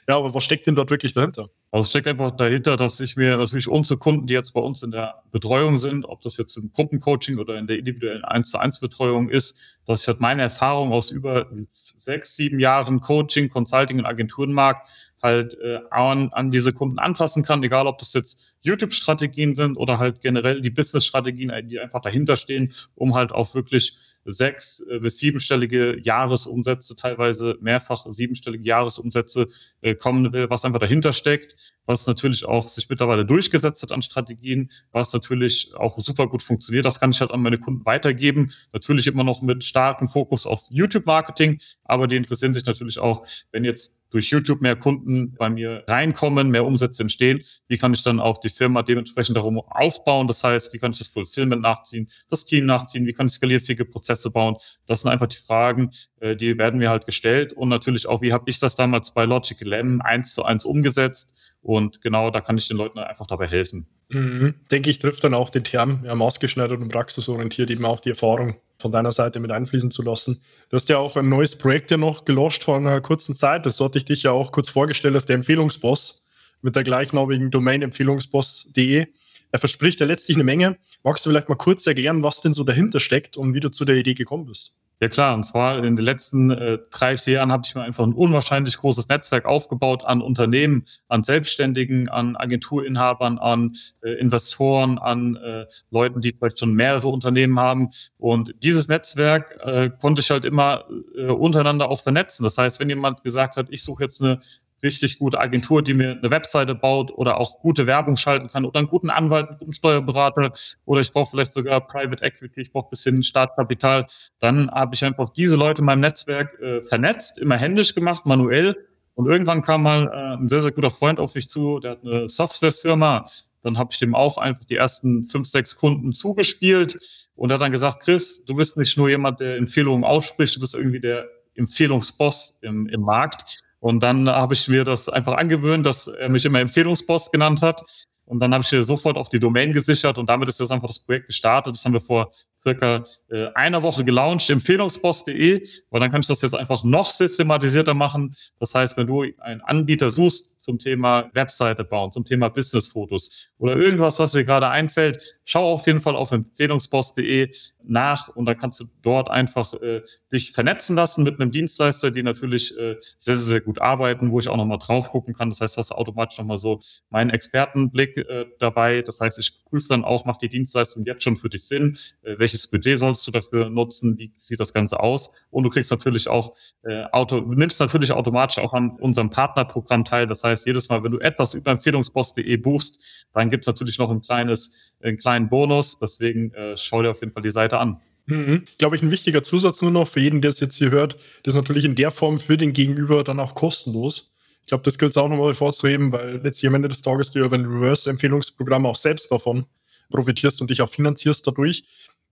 Ja, 0.10 0.18
aber 0.18 0.34
was 0.34 0.44
steckt 0.44 0.66
denn 0.68 0.76
dort 0.76 0.90
wirklich 0.90 1.14
dahinter? 1.14 1.52
Also 1.72 1.88
steckt 1.88 2.08
einfach 2.08 2.32
dahinter, 2.32 2.78
dass 2.78 3.00
ich 3.00 3.16
mir 3.16 3.38
natürlich 3.38 3.68
unsere 3.68 4.00
Kunden, 4.00 4.26
die 4.26 4.34
jetzt 4.34 4.54
bei 4.54 4.60
uns 4.60 4.82
in 4.82 4.90
der 4.90 5.22
Betreuung 5.30 5.78
sind, 5.78 6.04
ob 6.06 6.22
das 6.22 6.38
jetzt 6.38 6.58
im 6.58 6.72
Gruppencoaching 6.72 7.38
oder 7.38 7.60
in 7.60 7.68
der 7.68 7.78
individuellen 7.78 8.24
1 8.24 8.50
zu 8.50 8.58
1 8.58 8.80
Betreuung 8.80 9.30
ist, 9.30 9.60
dass 9.86 10.02
ich 10.02 10.08
halt 10.08 10.20
meine 10.20 10.42
Erfahrung 10.42 10.92
aus 10.92 11.12
über 11.12 11.48
sechs, 11.96 12.36
sieben 12.36 12.60
Jahren 12.60 13.02
Coaching, 13.02 13.50
Consulting 13.50 14.00
und 14.00 14.06
Agenturenmarkt 14.06 14.90
halt 15.22 15.56
äh, 15.60 15.80
an, 15.92 16.30
an 16.32 16.50
diese 16.50 16.74
Kunden 16.74 16.98
anpassen 16.98 17.44
kann, 17.44 17.62
egal 17.62 17.88
ob 17.88 18.00
das 18.00 18.14
jetzt 18.14 18.54
YouTube-Strategien 18.62 19.56
sind 19.56 19.78
oder 19.78 20.00
halt 20.00 20.22
generell 20.22 20.62
die 20.62 20.70
Business-Strategien, 20.70 21.52
die 21.68 21.80
einfach 21.80 22.02
dahinter 22.02 22.36
stehen, 22.36 22.74
um 22.96 23.16
halt 23.16 23.32
auch 23.32 23.54
wirklich 23.54 23.98
sechs 24.26 24.80
äh, 24.90 25.00
bis 25.00 25.18
siebenstellige 25.18 26.00
Jahresumsätze, 26.00 26.96
teilweise 26.96 27.58
mehrfach 27.62 28.06
siebenstellige 28.10 28.64
Jahresumsätze 28.64 29.48
äh, 29.82 29.96
kommen 29.96 30.32
will, 30.34 30.50
was 30.50 30.66
einfach 30.66 30.80
dahinter 30.80 31.14
steckt, 31.14 31.56
was 31.86 32.06
natürlich 32.06 32.46
auch 32.46 32.70
sich 32.70 32.88
mittlerweile 32.88 33.26
durchgesetzt 33.26 33.82
hat 33.82 33.92
an 33.92 34.04
Strategien, 34.04 34.70
was 34.92 35.12
natürlich 35.12 35.72
auch 35.76 35.98
super 36.00 36.28
gut 36.28 36.44
funktioniert. 36.44 36.86
Das 36.86 37.00
kann 37.00 37.10
ich 37.10 37.20
halt 37.20 37.32
an 37.32 37.42
meine 37.42 37.58
Kunden 37.58 37.84
weitergeben. 37.86 38.52
Natürlich 38.72 39.08
immer 39.08 39.24
noch 39.24 39.42
mit 39.42 39.64
starkem 39.64 40.08
Fokus 40.08 40.46
auf 40.46 40.66
YouTube-Marketing, 40.70 41.60
aber 41.84 42.08
die 42.08 42.16
interessieren 42.16 42.54
sich 42.54 42.66
natürlich 42.66 43.00
auch, 43.00 43.26
wenn 43.52 43.64
jetzt 43.64 44.00
durch 44.12 44.30
YouTube 44.30 44.62
mehr 44.62 44.76
Kunden 44.76 45.34
bei 45.36 45.50
mir 45.50 45.84
reinkommen, 45.88 46.50
mehr 46.50 46.66
Umsätze 46.66 47.04
entstehen, 47.04 47.42
wie 47.68 47.78
kann 47.78 47.94
ich 47.94 48.04
dann 48.04 48.20
auch 48.20 48.40
die 48.40 48.50
Firma 48.50 48.82
dementsprechend 48.82 49.38
darum 49.38 49.60
aufbauen? 49.60 50.28
Das 50.28 50.44
heißt, 50.44 50.74
wie 50.74 50.80
kann 50.80 50.92
ich 50.92 51.00
das 51.00 51.08
Fulfillment 51.08 51.62
nachziehen, 51.62 52.10
das 52.30 52.46
Team 52.46 52.66
nachziehen, 52.66 53.06
wie 53.06 53.14
kann 53.14 53.28
ich 53.28 53.34
skalierfähige 53.34 53.86
Prozesse 53.86 54.32
bauen? 54.32 54.56
Das 54.86 55.02
sind 55.02 55.12
einfach 55.12 55.28
die 55.28 55.38
Fragen, 55.38 55.92
äh, 56.20 56.36
die 56.36 56.58
werden 56.58 56.80
mir 56.80 56.90
halt 56.90 57.06
gestellt. 57.06 57.54
Und 57.54 57.70
natürlich 57.70 58.08
auch, 58.08 58.22
wie 58.22 58.34
habe 58.34 58.50
ich 58.50 58.60
das 58.60 58.76
damals 58.76 59.12
bei 59.12 59.26
Logical 59.26 59.74
M 59.74 60.02
eins 60.02 60.34
zu 60.34 60.44
eins 60.44 60.66
umgesetzt? 60.66 61.49
Und 61.62 62.02
genau 62.02 62.32
da 62.32 62.42
kann 62.42 62.58
ich 62.58 62.68
den 62.68 62.78
Leuten 62.78 63.00
einfach 63.00 63.28
dabei 63.28 63.48
helfen. 63.48 63.88
Mhm. 64.10 64.56
Denke 64.72 64.90
ich, 64.90 65.00
trifft 65.00 65.24
dann 65.24 65.34
auch 65.34 65.50
den 65.50 65.64
Term 65.64 66.04
ja, 66.06 66.16
maßgeschneidert 66.16 66.80
und 66.80 66.90
praxisorientiert 66.90 67.70
eben 67.70 67.86
auch 67.86 68.00
die 68.00 68.10
Erfahrung 68.10 68.56
von 68.78 68.92
deiner 68.92 69.12
Seite 69.12 69.40
mit 69.40 69.52
einfließen 69.52 69.92
zu 69.92 70.02
lassen. 70.02 70.42
Du 70.70 70.76
hast 70.76 70.88
ja 70.88 70.98
auch 70.98 71.18
ein 71.18 71.28
neues 71.28 71.58
Projekt 71.58 71.92
ja 71.92 71.98
noch 71.98 72.24
gelöscht 72.24 72.64
vor 72.64 72.78
einer 72.78 73.02
kurzen 73.02 73.36
Zeit. 73.36 73.66
Das 73.66 73.80
hatte 73.80 73.98
ich 73.98 74.06
dich 74.06 74.24
ja 74.24 74.32
auch 74.32 74.52
kurz 74.52 74.70
vorgestellt 74.70 75.16
als 75.16 75.26
der 75.26 75.36
Empfehlungsboss 75.36 76.24
mit 76.62 76.76
der 76.76 76.84
gleichnamigen 76.84 77.52
Domain 77.52 77.82
empfehlungsboss.de. 77.82 79.06
Er 79.52 79.60
verspricht 79.60 80.00
ja 80.00 80.06
letztlich 80.06 80.38
eine 80.38 80.44
Menge. 80.44 80.78
Magst 81.04 81.26
du 81.26 81.30
vielleicht 81.30 81.50
mal 81.50 81.56
kurz 81.56 81.86
erklären, 81.88 82.24
was 82.24 82.42
denn 82.42 82.54
so 82.54 82.64
dahinter 82.64 83.00
steckt 83.00 83.36
und 83.36 83.54
wie 83.54 83.60
du 83.60 83.70
zu 83.70 83.84
der 83.84 83.96
Idee 83.96 84.14
gekommen 84.14 84.46
bist? 84.46 84.79
Ja 85.02 85.08
klar, 85.08 85.34
und 85.34 85.46
zwar 85.46 85.78
in 85.78 85.96
den 85.96 86.06
letzten 86.06 86.52
äh, 86.52 86.78
drei, 86.92 87.16
vier 87.16 87.36
Jahren 87.36 87.54
habe 87.54 87.64
ich 87.66 87.74
mir 87.74 87.84
einfach 87.84 88.04
ein 88.04 88.12
unwahrscheinlich 88.12 88.76
großes 88.78 89.08
Netzwerk 89.08 89.46
aufgebaut 89.46 90.06
an 90.06 90.22
Unternehmen, 90.22 90.84
an 91.08 91.24
Selbstständigen, 91.24 92.10
an 92.10 92.36
Agenturinhabern, 92.36 93.38
an 93.38 93.72
äh, 94.04 94.12
Investoren, 94.20 94.98
an 94.98 95.38
äh, 95.38 95.66
Leuten, 95.90 96.20
die 96.20 96.34
vielleicht 96.34 96.60
schon 96.60 96.74
mehrere 96.74 97.08
Unternehmen 97.08 97.58
haben. 97.58 97.92
Und 98.18 98.54
dieses 98.62 98.90
Netzwerk 98.90 99.58
äh, 99.64 99.90
konnte 99.90 100.20
ich 100.20 100.32
halt 100.32 100.44
immer 100.44 100.84
äh, 101.16 101.28
untereinander 101.28 101.90
auch 101.90 102.02
vernetzen. 102.04 102.44
Das 102.44 102.58
heißt, 102.58 102.82
wenn 102.82 102.90
jemand 102.90 103.24
gesagt 103.24 103.56
hat, 103.56 103.68
ich 103.70 103.84
suche 103.84 104.04
jetzt 104.04 104.22
eine 104.22 104.42
richtig 104.84 105.20
gute 105.20 105.40
Agentur, 105.40 105.82
die 105.82 105.94
mir 105.94 106.12
eine 106.12 106.32
Webseite 106.32 106.76
baut 106.76 107.12
oder 107.12 107.40
auch 107.40 107.60
gute 107.60 107.88
Werbung 107.88 108.16
schalten 108.16 108.48
kann 108.48 108.66
oder 108.66 108.80
einen 108.80 108.88
guten 108.88 109.10
Anwalt, 109.10 109.50
einen 109.50 109.58
guten 109.58 109.74
Steuerberater 109.74 110.52
oder 110.86 111.02
ich 111.02 111.12
brauche 111.12 111.32
vielleicht 111.32 111.54
sogar 111.54 111.86
Private 111.86 112.24
Equity, 112.24 112.62
ich 112.62 112.72
brauche 112.72 112.88
ein 112.88 112.92
bisschen 112.92 113.24
Startkapital, 113.24 114.08
dann 114.40 114.70
habe 114.72 114.96
ich 114.96 115.04
einfach 115.04 115.30
diese 115.30 115.58
Leute 115.58 115.80
in 115.80 115.86
meinem 115.86 116.02
Netzwerk 116.02 116.60
äh, 116.60 116.82
vernetzt, 116.82 117.38
immer 117.38 117.58
händisch 117.58 117.96
gemacht, 117.96 118.26
manuell 118.26 118.76
und 119.16 119.28
irgendwann 119.28 119.62
kam 119.62 119.84
mal 119.84 120.08
äh, 120.08 120.42
ein 120.42 120.48
sehr, 120.48 120.62
sehr 120.62 120.72
guter 120.72 120.92
Freund 120.92 121.20
auf 121.20 121.36
mich 121.36 121.50
zu, 121.50 121.80
der 121.80 121.92
hat 121.92 122.04
eine 122.04 122.30
Softwarefirma, 122.30 123.26
dann 123.62 123.78
habe 123.78 123.90
ich 123.92 124.00
dem 124.00 124.16
auch 124.16 124.38
einfach 124.38 124.66
die 124.66 124.76
ersten 124.76 125.28
fünf, 125.28 125.48
sechs 125.48 125.76
Kunden 125.76 126.14
zugespielt 126.14 127.28
und 127.36 127.52
er 127.52 127.56
hat 127.56 127.62
dann 127.62 127.72
gesagt, 127.72 128.02
Chris, 128.02 128.46
du 128.46 128.56
bist 128.56 128.78
nicht 128.78 128.98
nur 128.98 129.10
jemand, 129.10 129.42
der 129.42 129.58
Empfehlungen 129.58 130.04
ausspricht, 130.04 130.56
du 130.56 130.62
bist 130.62 130.76
irgendwie 130.76 131.02
der 131.02 131.28
Empfehlungsboss 131.56 132.60
im, 132.62 132.88
im 132.88 133.02
Markt. 133.02 133.60
Und 133.80 134.02
dann 134.04 134.30
habe 134.30 134.54
ich 134.54 134.68
mir 134.68 134.84
das 134.84 135.10
einfach 135.10 135.36
angewöhnt, 135.36 135.86
dass 135.86 136.08
er 136.08 136.30
mich 136.30 136.46
immer 136.46 136.60
Empfehlungsboss 136.60 137.32
genannt 137.32 137.62
hat. 137.62 137.84
Und 138.30 138.40
dann 138.40 138.54
habe 138.54 138.64
ich 138.64 138.86
sofort 138.86 139.18
auf 139.18 139.28
die 139.28 139.40
Domain 139.40 139.74
gesichert 139.74 140.20
und 140.20 140.30
damit 140.30 140.48
ist 140.50 140.60
jetzt 140.60 140.72
einfach 140.72 140.88
das 140.88 141.00
Projekt 141.00 141.26
gestartet. 141.26 141.74
Das 141.74 141.84
haben 141.84 141.94
wir 141.94 142.00
vor 142.00 142.30
circa 142.62 143.04
äh, 143.30 143.48
einer 143.56 143.82
Woche 143.82 144.04
gelauncht, 144.04 144.48
empfehlungsboss.de, 144.52 145.64
weil 145.90 146.00
dann 146.00 146.12
kann 146.12 146.22
ich 146.22 146.28
das 146.28 146.42
jetzt 146.42 146.54
einfach 146.54 146.84
noch 146.84 147.10
systematisierter 147.10 147.96
machen. 147.96 148.36
Das 148.60 148.76
heißt, 148.76 148.98
wenn 148.98 149.08
du 149.08 149.26
einen 149.40 149.62
Anbieter 149.62 150.10
suchst 150.10 150.62
zum 150.62 150.78
Thema 150.78 151.32
Webseite 151.34 151.84
bauen, 151.84 152.12
zum 152.12 152.24
Thema 152.24 152.50
Businessfotos 152.50 153.50
oder 153.58 153.76
irgendwas, 153.76 154.20
was 154.20 154.34
dir 154.34 154.44
gerade 154.44 154.70
einfällt, 154.70 155.40
schau 155.46 155.74
auf 155.74 155.88
jeden 155.88 156.00
Fall 156.00 156.16
auf 156.16 156.32
empfehlungsboss.de 156.32 157.52
nach 157.84 158.28
und 158.28 158.46
dann 158.46 158.58
kannst 158.58 158.80
du 158.80 158.86
dort 159.02 159.32
einfach 159.32 159.74
äh, 159.74 160.04
dich 160.32 160.52
vernetzen 160.52 160.96
lassen 160.96 161.24
mit 161.24 161.40
einem 161.40 161.52
Dienstleister, 161.52 162.12
die 162.12 162.22
natürlich 162.22 162.78
äh, 162.78 162.96
sehr, 163.18 163.38
sehr, 163.38 163.38
sehr 163.38 163.62
gut 163.62 163.82
arbeiten, 163.82 164.30
wo 164.30 164.40
ich 164.40 164.50
auch 164.50 164.58
nochmal 164.58 164.78
drauf 164.78 165.10
gucken 165.10 165.34
kann. 165.34 165.50
Das 165.50 165.62
heißt, 165.62 165.78
du 165.78 165.80
hast 165.80 165.92
automatisch 165.92 166.38
nochmal 166.38 166.58
so 166.58 166.80
meinen 167.10 167.32
Expertenblick 167.32 168.19
äh, 168.22 168.46
dabei. 168.60 169.02
Das 169.02 169.20
heißt, 169.20 169.40
ich 169.40 169.64
prüfe 169.66 169.88
dann 169.90 170.04
auch, 170.04 170.26
macht 170.26 170.42
die 170.42 170.50
Dienstleistung 170.50 171.06
jetzt 171.06 171.24
schon 171.24 171.38
für 171.38 171.50
dich 171.50 171.64
Sinn? 171.64 171.98
Äh, 172.24 172.38
welches 172.38 172.68
Budget 172.68 173.00
sollst 173.00 173.26
du 173.28 173.32
dafür 173.32 173.70
nutzen, 173.70 174.18
wie 174.18 174.32
sieht 174.38 174.60
das 174.60 174.74
Ganze 174.74 175.00
aus? 175.00 175.32
Und 175.50 175.64
du 175.64 175.70
kriegst 175.70 175.92
natürlich 175.92 176.28
auch 176.28 176.56
äh, 176.84 177.06
Auto, 177.12 177.40
nimmst 177.42 177.80
natürlich 177.80 178.12
automatisch 178.12 178.60
auch 178.60 178.74
an 178.74 178.92
unserem 179.00 179.30
Partnerprogramm 179.30 180.06
teil. 180.06 180.28
Das 180.28 180.44
heißt, 180.44 180.66
jedes 180.66 180.90
Mal, 180.90 181.04
wenn 181.04 181.12
du 181.12 181.20
etwas 181.20 181.54
über 181.54 181.72
empfehlungsboss.de 181.72 182.58
buchst, 182.58 183.26
dann 183.34 183.50
gibt's 183.50 183.68
natürlich 183.68 183.98
noch 183.98 184.10
ein 184.10 184.22
kleines, 184.22 184.94
einen 185.02 185.18
kleinen 185.18 185.50
Bonus. 185.50 186.00
Deswegen 186.00 186.54
äh, 186.54 186.76
schau 186.78 187.02
dir 187.02 187.12
auf 187.12 187.22
jeden 187.22 187.34
Fall 187.34 187.44
die 187.44 187.52
Seite 187.52 187.78
an. 187.78 188.00
Mhm. 188.30 188.64
Glaube 188.78 188.96
ich, 188.96 189.02
ein 189.02 189.12
wichtiger 189.12 189.44
Zusatz 189.44 189.82
nur 189.82 189.92
noch 189.92 190.08
für 190.08 190.20
jeden, 190.20 190.42
der 190.42 190.50
es 190.50 190.60
jetzt 190.60 190.78
hier 190.78 190.92
hört, 190.92 191.16
das 191.44 191.56
ist 191.56 191.62
natürlich 191.62 191.86
in 191.86 191.96
der 191.96 192.12
Form 192.12 192.38
für 192.40 192.58
den 192.58 192.74
Gegenüber 192.74 193.24
dann 193.24 193.40
auch 193.40 193.56
kostenlos. 193.56 194.36
Ich 194.70 194.72
glaube, 194.72 194.84
das 194.84 195.00
gilt 195.00 195.12
es 195.12 195.18
auch 195.18 195.28
nochmal 195.28 195.48
hervorzuheben, 195.48 196.12
weil 196.12 196.42
letztlich 196.44 196.68
am 196.68 196.76
Ende 196.76 196.90
des 196.90 197.02
Tages 197.02 197.32
du 197.32 197.44
über 197.44 197.56
ein 197.56 197.66
Reverse-Empfehlungsprogramm 197.66 198.86
auch 198.86 198.96
selbst 198.96 199.32
davon 199.32 199.66
profitierst 200.12 200.62
und 200.62 200.70
dich 200.70 200.84
auch 200.84 200.90
finanzierst 200.90 201.46
dadurch 201.48 201.84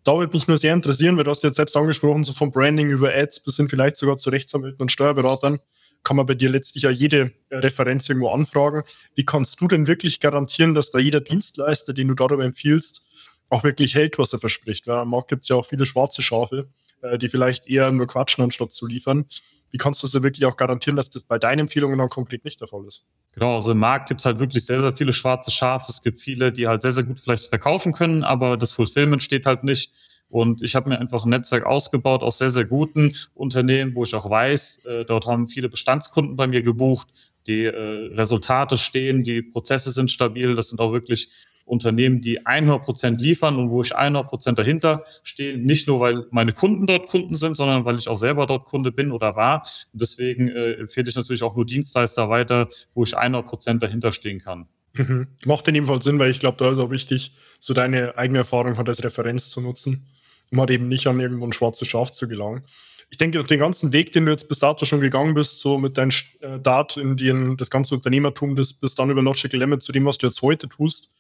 da 0.08 0.18
würde 0.18 0.32
mich 0.32 0.48
nur 0.48 0.58
sehr 0.58 0.74
interessieren, 0.74 1.18
weil 1.18 1.26
du 1.26 1.32
hast 1.32 1.44
jetzt 1.44 1.58
selbst 1.58 1.76
angesprochen, 1.76 2.24
so 2.24 2.32
vom 2.32 2.52
Branding 2.52 2.90
über 2.90 3.14
Ads 3.14 3.44
bis 3.44 3.58
hin 3.58 3.68
vielleicht 3.68 3.98
sogar 3.98 4.18
zu 4.18 4.30
Rechtsanwälten 4.30 4.80
und 4.82 4.90
Steuerberatern, 4.90 5.60
kann 6.04 6.16
man 6.16 6.26
bei 6.26 6.34
dir 6.34 6.50
letztlich 6.50 6.84
ja 6.84 6.90
jede 6.90 7.34
Referenz 7.52 8.08
irgendwo 8.08 8.30
anfragen. 8.30 8.84
Wie 9.16 9.26
kannst 9.26 9.60
du 9.60 9.68
denn 9.68 9.86
wirklich 9.86 10.22
garantieren, 10.22 10.76
dass 10.76 10.92
da 10.92 11.00
jeder 11.00 11.20
Dienstleister, 11.20 11.94
den 11.94 12.08
du 12.08 12.14
darüber 12.14 12.46
empfiehlst, 12.46 13.06
auch 13.50 13.66
wirklich 13.66 13.96
hält, 13.96 14.18
was 14.18 14.32
er 14.32 14.40
verspricht? 14.40 14.88
Weil 14.88 14.96
am 14.96 15.10
Markt 15.10 15.28
gibt 15.28 15.44
es 15.44 15.50
ja 15.50 15.58
auch 15.58 15.66
viele 15.66 15.86
schwarze 15.86 16.22
Schafe, 16.22 16.70
äh, 17.02 17.18
die 17.18 17.30
vielleicht 17.30 17.68
eher 17.68 17.92
nur 17.92 18.08
quatschen, 18.08 18.44
anstatt 18.44 18.72
zu 18.74 18.88
liefern. 18.88 19.26
Wie 19.72 19.78
kannst 19.78 20.02
du 20.02 20.08
es 20.08 20.14
wirklich 20.14 20.46
auch 20.46 20.56
garantieren, 20.56 20.96
dass 20.96 21.10
das 21.10 21.24
bei 21.24 21.38
deinen 21.38 21.60
Empfehlungen 21.60 21.98
dann 22.00 22.10
konkret 22.10 22.46
nicht 22.46 22.62
der 22.62 22.68
Fall 22.68 22.86
ist? 22.88 23.06
Genau, 23.34 23.56
also 23.56 23.72
im 23.72 23.80
Markt 23.80 24.08
gibt 24.08 24.22
es 24.22 24.26
halt 24.26 24.40
wirklich 24.40 24.66
sehr, 24.66 24.80
sehr 24.80 24.94
viele 24.94 25.14
schwarze 25.14 25.52
Schafe. 25.52 25.92
Es 25.92 26.02
gibt 26.02 26.22
viele, 26.22 26.52
die 26.52 26.68
halt 26.68 26.82
sehr, 26.82 26.94
sehr 26.94 27.04
gut 27.04 27.20
vielleicht 27.20 27.48
verkaufen 27.48 27.94
können, 27.94 28.24
aber 28.24 28.58
das 28.58 28.72
Fulfillment 28.72 29.22
steht 29.22 29.46
halt 29.46 29.64
nicht. 29.64 29.92
Und 30.30 30.62
ich 30.62 30.76
habe 30.76 30.90
mir 30.90 31.00
einfach 31.00 31.26
ein 31.26 31.30
Netzwerk 31.30 31.66
ausgebaut 31.66 32.22
aus 32.22 32.38
sehr, 32.38 32.50
sehr 32.50 32.66
guten 32.66 33.16
Unternehmen, 33.34 33.96
wo 33.96 34.04
ich 34.04 34.14
auch 34.14 34.30
weiß, 34.30 34.86
äh, 34.86 35.06
dort 35.06 35.26
haben 35.26 35.48
viele 35.48 35.70
Bestandskunden 35.70 36.36
bei 36.36 36.48
mir 36.48 36.64
gebucht, 36.64 37.08
die 37.48 37.64
äh, 37.64 38.14
Resultate 38.14 38.78
stehen, 38.78 39.24
die 39.24 39.42
Prozesse 39.42 39.92
sind 39.92 40.12
stabil. 40.12 40.56
Das 40.56 40.70
sind 40.70 40.82
auch 40.82 40.92
wirklich 40.92 41.30
Unternehmen, 41.68 42.22
die 42.22 42.46
100 42.46 42.82
Prozent 42.82 43.22
liefern 43.22 43.58
und 43.58 43.70
wo 43.70 43.82
ich 43.82 43.96
100 43.96 44.28
Prozent 44.28 44.58
dahinter 44.58 45.04
stehe. 45.24 45.58
Nicht 45.58 45.88
nur, 45.88 46.00
weil 46.00 46.26
meine 46.32 46.54
Kunden 46.54 46.88
dort 46.88 47.08
Kunden 47.08 47.36
sind, 47.36 47.56
sondern 47.56 47.86
weil 47.86 47.98
ich 47.98 48.08
auch 48.08 48.18
selber 48.18 48.46
dort 48.46 48.66
Kunde 48.66 48.92
bin 48.92 49.12
oder 49.12 49.36
war. 49.36 49.64
Deswegen 49.94 50.48
äh, 50.50 50.74
empfehle 50.74 51.10
ich 51.10 51.16
natürlich 51.16 51.44
auch 51.44 51.56
nur 51.56 51.66
Dienstleister 51.66 52.30
weiter, 52.30 52.68
wo 52.94 53.04
ich 53.04 53.18
100 53.18 53.46
Prozent 53.46 53.84
dahinter 53.84 54.12
stehen 54.12 54.40
kann. 54.40 54.68
Mhm. 54.94 55.28
Macht 55.46 55.68
in 55.68 55.74
dem 55.74 55.86
Fall 55.86 56.02
Sinn, 56.02 56.18
weil 56.20 56.32
ich 56.32 56.40
glaube, 56.40 56.58
da 56.58 56.72
ist 56.72 56.80
auch 56.80 56.90
wichtig, 56.90 57.34
so 57.60 57.74
deine 57.74 58.18
eigene 58.18 58.40
Erfahrung 58.40 58.78
hat 58.78 58.88
als 58.88 59.04
Referenz 59.04 59.50
zu 59.50 59.62
nutzen, 59.62 60.08
um 60.52 60.60
halt 60.60 60.72
eben 60.72 60.88
nicht 60.88 61.06
an 61.08 61.20
irgendwo 61.20 61.46
ein 61.46 61.54
schwarzes 61.54 61.88
Schaf 61.88 62.12
zu 62.12 62.28
gelangen. 62.28 62.64
Ich 63.10 63.18
denke, 63.18 63.40
auf 63.40 63.48
den 63.48 63.60
ganzen 63.60 63.94
Weg, 63.94 64.12
den 64.12 64.26
du 64.26 64.32
jetzt 64.32 64.50
bis 64.50 64.60
dato 64.60 64.86
schon 64.86 65.00
gegangen 65.00 65.34
bist, 65.34 65.60
so 65.60 65.78
mit 65.78 65.98
deinem 65.98 66.12
äh, 66.42 66.60
Dart 66.60 66.98
in 66.98 67.16
den, 67.16 67.56
das 67.56 67.70
ganze 67.70 67.96
Unternehmertum, 67.96 68.56
das 68.56 68.74
bis 68.74 68.96
dann 68.96 69.10
über 69.10 69.22
Logical 69.22 69.60
Limit 69.60 69.82
zu 69.82 69.92
dem, 69.92 70.06
was 70.06 70.18
du 70.18 70.28
jetzt 70.28 70.42
heute 70.42 70.68
tust, 70.68 71.14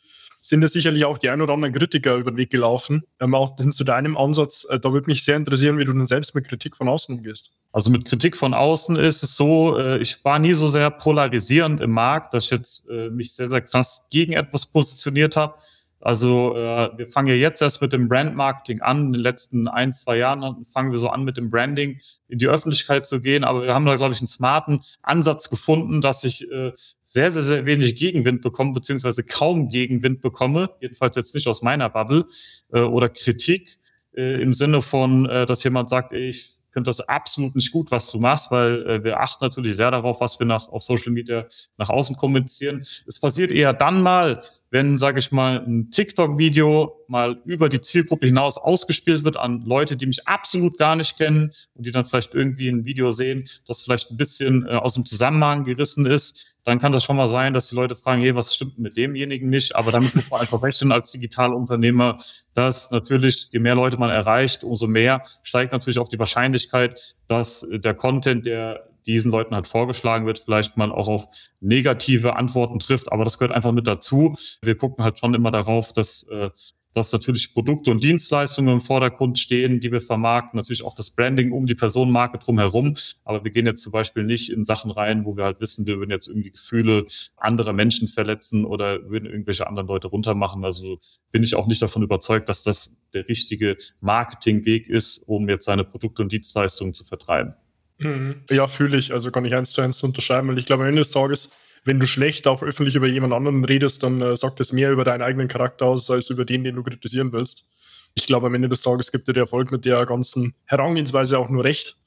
sind 0.47 0.63
es 0.63 0.73
sicherlich 0.73 1.05
auch 1.05 1.17
die 1.17 1.29
ein 1.29 1.41
oder 1.41 1.53
anderen 1.53 1.73
Kritiker 1.73 2.15
über 2.15 2.31
den 2.31 2.37
Weg 2.37 2.49
gelaufen. 2.49 3.03
Ähm, 3.19 3.35
auch 3.35 3.55
zu 3.55 3.83
deinem 3.83 4.17
Ansatz, 4.17 4.65
äh, 4.69 4.79
da 4.79 4.93
würde 4.93 5.07
mich 5.07 5.23
sehr 5.23 5.35
interessieren, 5.35 5.77
wie 5.77 5.85
du 5.85 5.93
denn 5.93 6.07
selbst 6.07 6.35
mit 6.35 6.47
Kritik 6.47 6.75
von 6.75 6.87
außen 6.87 7.17
umgehst. 7.17 7.55
Also 7.71 7.91
mit 7.91 8.05
Kritik 8.05 8.37
von 8.37 8.53
außen 8.53 8.95
ist 8.95 9.23
es 9.23 9.35
so, 9.35 9.77
äh, 9.77 9.99
ich 9.99 10.23
war 10.23 10.39
nie 10.39 10.53
so 10.53 10.67
sehr 10.67 10.89
polarisierend 10.89 11.81
im 11.81 11.91
Markt, 11.91 12.33
dass 12.33 12.45
ich 12.45 12.51
jetzt 12.51 12.89
äh, 12.89 13.09
mich 13.09 13.35
sehr, 13.35 13.49
sehr 13.49 13.61
krass 13.61 14.07
gegen 14.09 14.33
etwas 14.33 14.65
positioniert 14.65 15.35
habe. 15.35 15.55
Also 15.99 16.55
äh, 16.55 16.89
wir 16.97 17.07
fangen 17.07 17.27
ja 17.27 17.33
jetzt 17.33 17.61
erst 17.61 17.81
mit 17.81 17.91
dem 17.91 18.07
Brandmarketing 18.07 18.81
an. 18.81 19.07
In 19.07 19.13
den 19.13 19.21
letzten 19.21 19.67
ein, 19.67 19.91
zwei 19.93 20.17
Jahren 20.17 20.65
fangen 20.71 20.91
wir 20.91 20.99
so 20.99 21.09
an 21.09 21.23
mit 21.23 21.37
dem 21.37 21.49
Branding 21.49 21.99
in 22.27 22.37
die 22.37 22.47
Öffentlichkeit 22.47 23.07
zu 23.07 23.21
gehen. 23.21 23.43
Aber 23.43 23.63
wir 23.63 23.73
haben 23.73 23.85
da, 23.85 23.95
glaube 23.95 24.13
ich, 24.13 24.19
einen 24.19 24.27
smarten 24.27 24.79
Ansatz 25.01 25.49
gefunden, 25.49 26.01
dass 26.01 26.23
ich 26.23 26.49
äh, 26.51 26.71
sehr, 27.03 27.31
sehr, 27.31 27.43
sehr 27.43 27.65
wenig 27.65 27.95
Gegenwind 27.95 28.41
bekomme, 28.41 28.73
beziehungsweise 28.73 29.23
kaum 29.23 29.69
Gegenwind 29.69 30.21
bekomme. 30.21 30.69
Jedenfalls 30.81 31.15
jetzt 31.15 31.33
nicht 31.33 31.47
aus 31.47 31.61
meiner 31.61 31.89
Bubble 31.89 32.25
äh, 32.71 32.81
oder 32.81 33.09
Kritik 33.09 33.79
äh, 34.15 34.41
im 34.41 34.53
Sinne 34.53 34.81
von, 34.81 35.25
äh, 35.27 35.45
dass 35.45 35.63
jemand 35.63 35.89
sagt, 35.89 36.13
ich 36.13 36.57
finde 36.77 36.89
das 36.89 37.01
absolut 37.01 37.55
nicht 37.55 37.71
gut, 37.71 37.89
was 37.89 38.11
du 38.11 38.19
machst, 38.19 38.51
weil 38.51 38.87
äh, 38.87 39.03
wir 39.03 39.19
achten 39.19 39.43
natürlich 39.43 39.75
sehr 39.75 39.89
darauf, 39.89 40.21
was 40.21 40.37
wir 40.37 40.45
nach, 40.45 40.69
auf 40.69 40.83
Social 40.83 41.11
Media 41.11 41.47
nach 41.77 41.89
außen 41.89 42.15
kommunizieren. 42.15 42.81
Es 42.81 43.19
passiert 43.19 43.51
eher 43.51 43.73
dann 43.73 44.01
mal, 44.01 44.41
wenn, 44.69 44.97
sage 44.97 45.19
ich 45.19 45.31
mal, 45.31 45.63
ein 45.65 45.91
TikTok-Video 45.91 47.05
mal 47.07 47.41
über 47.45 47.69
die 47.69 47.79
Zielgruppe 47.79 48.25
hinaus 48.25 48.57
ausgespielt 48.57 49.24
wird 49.24 49.38
an 49.38 49.63
Leute, 49.65 49.95
die 49.95 50.05
mich 50.05 50.27
absolut 50.27 50.77
gar 50.77 50.95
nicht 50.95 51.17
kennen 51.17 51.51
und 51.74 51.86
die 51.86 51.91
dann 51.91 52.05
vielleicht 52.05 52.33
irgendwie 52.33 52.67
ein 52.67 52.86
Video 52.86 53.12
sehen, 53.12 53.45
das 53.65 53.83
vielleicht 53.83 54.12
ein 54.12 54.17
bisschen 54.17 54.67
äh, 54.67 54.71
aus 54.71 54.95
dem 54.95 55.05
Zusammenhang 55.05 55.63
gerissen 55.63 56.05
ist, 56.05 56.57
dann 56.65 56.79
kann 56.79 56.91
das 56.91 57.05
schon 57.05 57.15
mal 57.15 57.29
sein, 57.29 57.53
dass 57.53 57.69
die 57.69 57.75
Leute 57.75 57.95
fragen, 57.95 58.21
hey, 58.21 58.36
was 58.36 58.53
stimmt 58.53 58.77
mit 58.77 58.97
demjenigen 58.97 59.50
nicht? 59.50 59.74
Aber 59.74 59.91
damit 59.91 60.13
muss 60.15 60.29
man 60.29 60.41
einfach 60.41 60.62
rechnen 60.62 60.91
als 60.91 61.12
Digitalunternehmer, 61.12 62.17
dass 62.53 62.91
natürlich, 62.91 63.47
je 63.51 63.59
mehr 63.59 63.75
Leute 63.75 63.95
man 63.95 64.09
erreicht, 64.09 64.65
umso 64.65 64.86
mehr 64.86 65.21
steigt 65.43 65.71
natürlich 65.71 65.97
auch 65.97 66.09
die 66.09 66.19
Wahrscheinlichkeit, 66.19 67.15
dass 67.27 67.65
der 67.71 67.93
Content, 67.93 68.45
der 68.45 68.87
diesen 69.07 69.31
Leuten 69.31 69.55
halt 69.55 69.67
vorgeschlagen 69.67 70.25
wird, 70.25 70.39
vielleicht 70.39 70.77
mal 70.77 70.91
auch 70.91 71.07
auf 71.07 71.27
negative 71.59 72.35
Antworten 72.35 72.79
trifft. 72.79 73.11
Aber 73.11 73.23
das 73.23 73.37
gehört 73.37 73.55
einfach 73.55 73.71
mit 73.71 73.87
dazu. 73.87 74.35
Wir 74.61 74.75
gucken 74.75 75.03
halt 75.03 75.17
schon 75.17 75.33
immer 75.33 75.49
darauf, 75.51 75.93
dass, 75.93 76.23
äh, 76.23 76.49
dass 76.93 77.11
natürlich 77.11 77.53
Produkte 77.53 77.91
und 77.91 78.03
Dienstleistungen 78.03 78.73
im 78.73 78.81
Vordergrund 78.81 79.37
stehen, 79.39 79.79
die 79.79 79.91
wir 79.91 80.01
vermarkten. 80.01 80.57
Natürlich 80.57 80.83
auch 80.83 80.95
das 80.95 81.11
Branding 81.11 81.51
um 81.51 81.67
die 81.67 81.75
Personenmarke 81.75 82.39
drumherum. 82.39 82.95
Aber 83.23 83.43
wir 83.43 83.51
gehen 83.51 83.65
jetzt 83.65 83.83
zum 83.83 83.91
Beispiel 83.91 84.23
nicht 84.23 84.51
in 84.51 84.65
Sachen 84.65 84.91
rein, 84.91 85.23
wo 85.23 85.37
wir 85.37 85.45
halt 85.45 85.61
wissen, 85.61 85.85
wir 85.85 85.99
würden 85.99 86.11
jetzt 86.11 86.27
irgendwie 86.27 86.51
Gefühle 86.51 87.05
anderer 87.37 87.73
Menschen 87.73 88.07
verletzen 88.07 88.65
oder 88.65 89.09
würden 89.09 89.29
irgendwelche 89.29 89.67
anderen 89.67 89.87
Leute 89.87 90.07
runtermachen. 90.07 90.65
Also 90.65 90.99
bin 91.31 91.43
ich 91.43 91.55
auch 91.55 91.67
nicht 91.67 91.81
davon 91.81 92.03
überzeugt, 92.03 92.49
dass 92.49 92.63
das 92.63 93.03
der 93.13 93.27
richtige 93.29 93.77
Marketingweg 94.01 94.87
ist, 94.87 95.19
um 95.27 95.47
jetzt 95.49 95.65
seine 95.65 95.83
Produkte 95.83 96.23
und 96.23 96.31
Dienstleistungen 96.31 96.93
zu 96.93 97.03
vertreiben. 97.03 97.53
Mhm. 97.99 98.43
Ja, 98.49 98.67
fühle 98.67 98.97
ich. 98.97 99.13
Also 99.13 99.31
kann 99.31 99.45
ich 99.45 99.55
eins 99.55 99.71
zu 99.73 99.81
eins 99.81 100.03
unterschreiben, 100.03 100.47
weil 100.47 100.57
ich 100.57 100.65
glaube, 100.65 100.83
am 100.83 100.89
Ende 100.89 101.01
des 101.01 101.11
Tages, 101.11 101.51
wenn 101.83 101.99
du 101.99 102.07
schlecht 102.07 102.47
auch 102.47 102.61
öffentlich 102.61 102.95
über 102.95 103.07
jemand 103.07 103.33
anderen 103.33 103.63
redest, 103.65 104.03
dann 104.03 104.21
äh, 104.21 104.35
sagt 104.35 104.59
das 104.59 104.71
mehr 104.71 104.91
über 104.91 105.03
deinen 105.03 105.21
eigenen 105.21 105.47
Charakter 105.47 105.85
aus, 105.85 106.09
als 106.11 106.29
über 106.29 106.45
den, 106.45 106.63
den 106.63 106.75
du 106.75 106.83
kritisieren 106.83 107.31
willst. 107.31 107.67
Ich 108.13 108.27
glaube, 108.27 108.47
am 108.47 108.53
Ende 108.55 108.69
des 108.69 108.81
Tages 108.81 109.11
gibt 109.11 109.27
dir 109.27 109.33
der 109.33 109.43
Erfolg 109.43 109.71
mit 109.71 109.85
der 109.85 110.05
ganzen 110.05 110.53
Herangehensweise 110.65 111.37
auch 111.39 111.49
nur 111.49 111.63
recht. 111.63 111.97